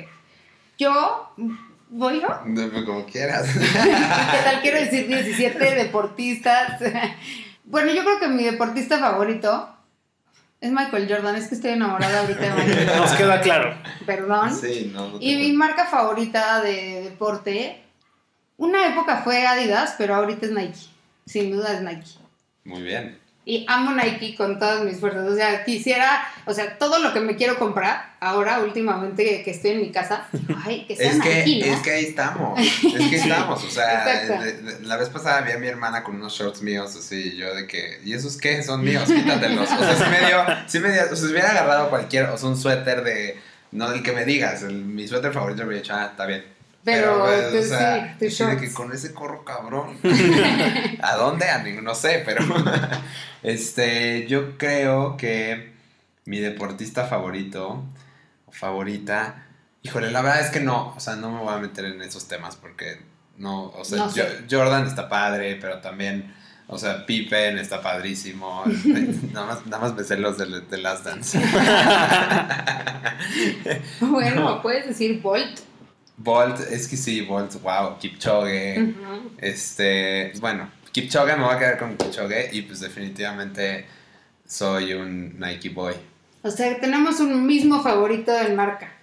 Yo, 0.77 1.33
¿voy 1.89 2.21
yo? 2.21 2.39
De- 2.45 2.85
Como 2.85 3.05
quieras. 3.05 3.47
¿Qué 3.53 4.37
tal? 4.43 4.61
Quiero 4.61 4.79
decir 4.79 5.07
17 5.07 5.75
deportistas. 5.75 6.81
Bueno, 7.71 7.93
yo 7.93 8.03
creo 8.03 8.19
que 8.19 8.27
mi 8.27 8.43
deportista 8.45 8.97
favorito 8.97 9.69
es 10.61 10.71
Michael 10.71 11.07
Jordan. 11.09 11.35
Es 11.35 11.47
que 11.47 11.55
estoy 11.55 11.71
enamorada 11.71 12.21
ahorita 12.21 12.39
de 12.41 12.49
Michael 12.51 12.85
Nos 12.87 12.95
Jordan. 13.11 13.17
queda 13.17 13.41
claro. 13.41 13.77
Perdón. 14.05 14.55
Sí, 14.55 14.89
no. 14.93 15.09
no 15.09 15.17
Y 15.19 15.35
mi 15.35 15.51
marca 15.53 15.85
favorita 15.85 16.61
de 16.61 17.01
deporte, 17.03 17.83
una 18.57 18.87
época 18.87 19.21
fue 19.23 19.45
Adidas, 19.45 19.95
pero 19.97 20.15
ahorita 20.15 20.45
es 20.45 20.51
Nike. 20.51 20.79
Sin 21.25 21.51
duda 21.51 21.73
es 21.73 21.81
Nike. 21.81 22.09
Muy 22.63 22.81
bien. 22.81 23.18
Y 23.49 23.65
amo 23.67 23.91
Nike 23.95 24.35
con 24.35 24.59
todas 24.59 24.83
mis 24.83 24.99
fuerzas. 24.99 25.27
O 25.27 25.35
sea, 25.35 25.65
quisiera, 25.65 26.21
o 26.45 26.53
sea, 26.53 26.77
todo 26.77 26.99
lo 26.99 27.13
que 27.13 27.19
me 27.19 27.35
quiero 27.35 27.57
comprar 27.57 28.13
ahora, 28.19 28.59
últimamente 28.59 29.25
que, 29.25 29.41
que 29.43 29.49
estoy 29.49 29.71
en 29.71 29.81
mi 29.81 29.91
casa, 29.91 30.27
ay, 30.63 30.85
que 30.87 30.95
sea 30.95 31.11
Es 31.11 31.19
que, 31.19 31.71
es 31.71 31.79
que 31.81 31.91
ahí 31.91 32.05
estamos. 32.05 32.59
Es 32.59 32.75
que 32.91 32.95
ahí 32.97 33.15
estamos. 33.15 33.63
O 33.63 33.69
sea, 33.71 34.05
la 34.83 34.97
vez 34.97 35.09
pasada 35.09 35.41
vi 35.41 35.51
a 35.53 35.57
mi 35.57 35.67
hermana 35.67 36.03
con 36.03 36.15
unos 36.17 36.33
shorts 36.33 36.61
míos 36.61 36.95
así. 36.95 37.31
Y 37.33 37.37
yo 37.37 37.55
de 37.55 37.65
que, 37.65 37.99
¿y 38.05 38.13
esos 38.13 38.37
qué? 38.37 38.61
Son 38.61 38.83
míos, 38.83 39.05
quítatelos. 39.07 39.67
O 39.71 39.77
sea, 39.79 39.95
sí 39.95 40.03
me 40.11 40.19
dio, 40.27 40.45
sí 40.67 40.79
me 40.79 40.91
dio, 40.91 41.01
o 41.05 41.07
sea, 41.07 41.15
si 41.15 41.25
hubiera 41.31 41.49
agarrado 41.49 41.89
cualquier, 41.89 42.25
o 42.25 42.37
sea, 42.37 42.49
un 42.49 42.55
suéter 42.57 43.03
de, 43.03 43.39
no 43.71 43.91
el 43.91 44.03
que 44.03 44.11
me 44.11 44.25
digas, 44.25 44.61
el- 44.61 44.85
mi 44.85 45.07
suéter 45.07 45.33
favorito, 45.33 45.63
me 45.63 45.69
hubiera 45.69 45.81
dicho, 45.81 45.95
ah, 45.95 46.05
está 46.11 46.27
bien. 46.27 46.45
Pero, 46.83 47.19
pues, 47.25 47.69
pues, 48.17 48.33
shorts. 48.33 48.61
que 48.61 48.73
con 48.73 48.91
ese 48.93 49.13
corro 49.13 49.43
cabrón. 49.43 49.97
¿A 51.01 51.15
dónde? 51.15 51.45
No 51.81 51.93
sé, 51.93 52.23
pero 52.25 52.43
este, 53.43 54.25
yo 54.27 54.57
creo 54.57 55.17
que 55.17 55.73
mi 56.25 56.39
deportista 56.39 57.05
favorito 57.05 57.83
o 58.45 58.51
favorita, 58.51 59.45
híjole, 59.83 60.09
la 60.11 60.21
verdad 60.21 60.41
es 60.41 60.49
que 60.51 60.59
no, 60.61 60.93
o 60.95 60.99
sea, 60.99 61.15
no 61.15 61.31
me 61.31 61.39
voy 61.39 61.53
a 61.53 61.57
meter 61.57 61.85
en 61.85 62.01
esos 62.01 62.27
temas 62.27 62.55
porque 62.55 63.01
no, 63.37 63.65
o 63.65 63.83
sea, 63.85 63.97
No 63.99 64.09
sé. 64.11 64.21
Jo- 64.21 64.27
Jordan 64.49 64.85
está 64.87 65.09
padre, 65.09 65.57
pero 65.59 65.79
también, 65.79 66.33
o 66.67 66.77
sea, 66.77 67.05
Pippen 67.05 67.57
está 67.57 67.81
padrísimo. 67.81 68.63
nada 69.33 69.45
más, 69.47 69.65
nada 69.65 69.79
más 69.83 69.95
me 69.95 70.03
sé 70.03 70.17
los 70.17 70.37
de, 70.37 70.61
de 70.61 70.77
Last 70.77 71.05
Dance. 71.05 71.39
Bueno, 74.01 74.61
puedes 74.61 74.87
decir 74.87 75.21
Bolt. 75.21 75.59
Bolt, 76.19 76.59
es 76.69 76.87
que 76.87 76.97
sí, 76.97 77.21
Bolt, 77.21 77.53
wow, 77.61 77.97
Kipchoge. 77.97 78.93
Este, 79.37 80.27
pues 80.31 80.41
bueno, 80.41 80.69
Kipchoge 80.91 81.35
me 81.37 81.45
voy 81.45 81.55
a 81.55 81.59
quedar 81.59 81.77
con 81.79 81.95
Kipchoge 81.95 82.49
y 82.51 82.63
pues 82.63 82.81
definitivamente 82.81 83.85
soy 84.45 84.93
un 84.93 85.39
Nike 85.39 85.69
boy. 85.69 85.95
O 86.41 86.51
sea, 86.51 86.77
tenemos 86.79 87.19
un 87.21 87.45
mismo 87.45 87.81
favorito 87.81 88.37
en 88.37 88.55
marca. 88.55 88.93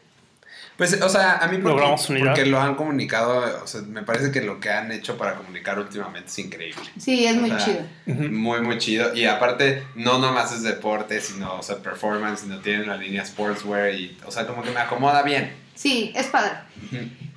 Pues, 0.77 1.01
o 1.01 1.09
sea, 1.09 1.39
a 1.39 1.49
mí 1.49 1.57
porque, 1.57 2.19
porque 2.19 2.45
lo 2.45 2.61
han 2.61 2.75
comunicado, 2.75 3.63
o 3.65 3.67
sea, 3.67 3.81
me 3.81 4.03
parece 4.03 4.31
que 4.31 4.43
lo 4.43 4.61
que 4.61 4.69
han 4.69 4.93
hecho 4.93 5.17
para 5.17 5.35
comunicar 5.35 5.79
últimamente 5.79 6.29
es 6.29 6.39
increíble. 6.39 6.85
Sí, 6.99 7.25
es 7.25 7.35
muy 7.35 7.49
sea, 7.49 7.59
chido. 7.59 8.31
Muy, 8.31 8.61
muy 8.61 8.77
chido. 8.77 9.15
Y 9.15 9.25
aparte, 9.25 9.85
no 9.95 10.19
nomás 10.19 10.53
es 10.53 10.63
deporte, 10.63 11.23
sino, 11.23 11.55
o 11.55 11.63
sea, 11.63 11.77
performance, 11.77 12.41
sino 12.41 12.59
tienen 12.59 12.89
la 12.89 12.99
línea 12.99 13.25
sportswear 13.25 13.95
y, 13.95 14.19
o 14.27 14.31
sea, 14.31 14.47
como 14.47 14.63
que 14.63 14.71
me 14.71 14.81
acomoda 14.81 15.23
bien. 15.23 15.66
Sí, 15.77 16.13
es 16.17 16.27
padre. 16.27 16.53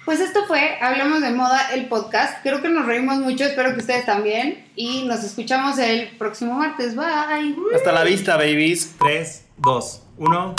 Pues 0.06 0.22
esto 0.22 0.46
fue 0.48 0.80
Hablamos 0.82 1.22
de 1.22 1.30
Moda, 1.32 1.70
el 1.74 1.86
podcast. 1.88 2.42
Creo 2.42 2.62
que 2.62 2.70
nos 2.70 2.86
reímos 2.86 3.18
mucho, 3.18 3.44
espero 3.44 3.74
que 3.74 3.82
ustedes 3.82 4.06
también. 4.06 4.66
Y 4.76 5.04
nos 5.04 5.24
escuchamos 5.24 5.78
el 5.78 6.08
próximo 6.18 6.56
martes. 6.56 6.96
Bye. 6.96 7.56
Hasta 7.76 7.92
la 7.92 8.04
vista, 8.04 8.38
babies. 8.38 8.96
3, 8.98 9.46
2, 9.58 10.02
1. 10.18 10.56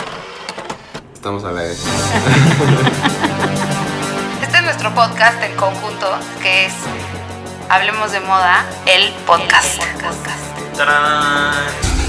Estamos 1.15 1.43
a 1.45 1.53
la 1.53 1.63
vez. 1.63 1.85
Este 4.43 4.57
es 4.57 4.63
nuestro 4.63 4.95
podcast 4.95 5.43
en 5.43 5.57
conjunto, 5.57 6.19
que 6.43 6.67
es 6.67 6.73
Hablemos 7.69 8.13
de 8.13 8.21
Moda, 8.21 8.65
el 8.87 9.11
podcast. 9.27 9.83
¡Tarán! 10.77 12.00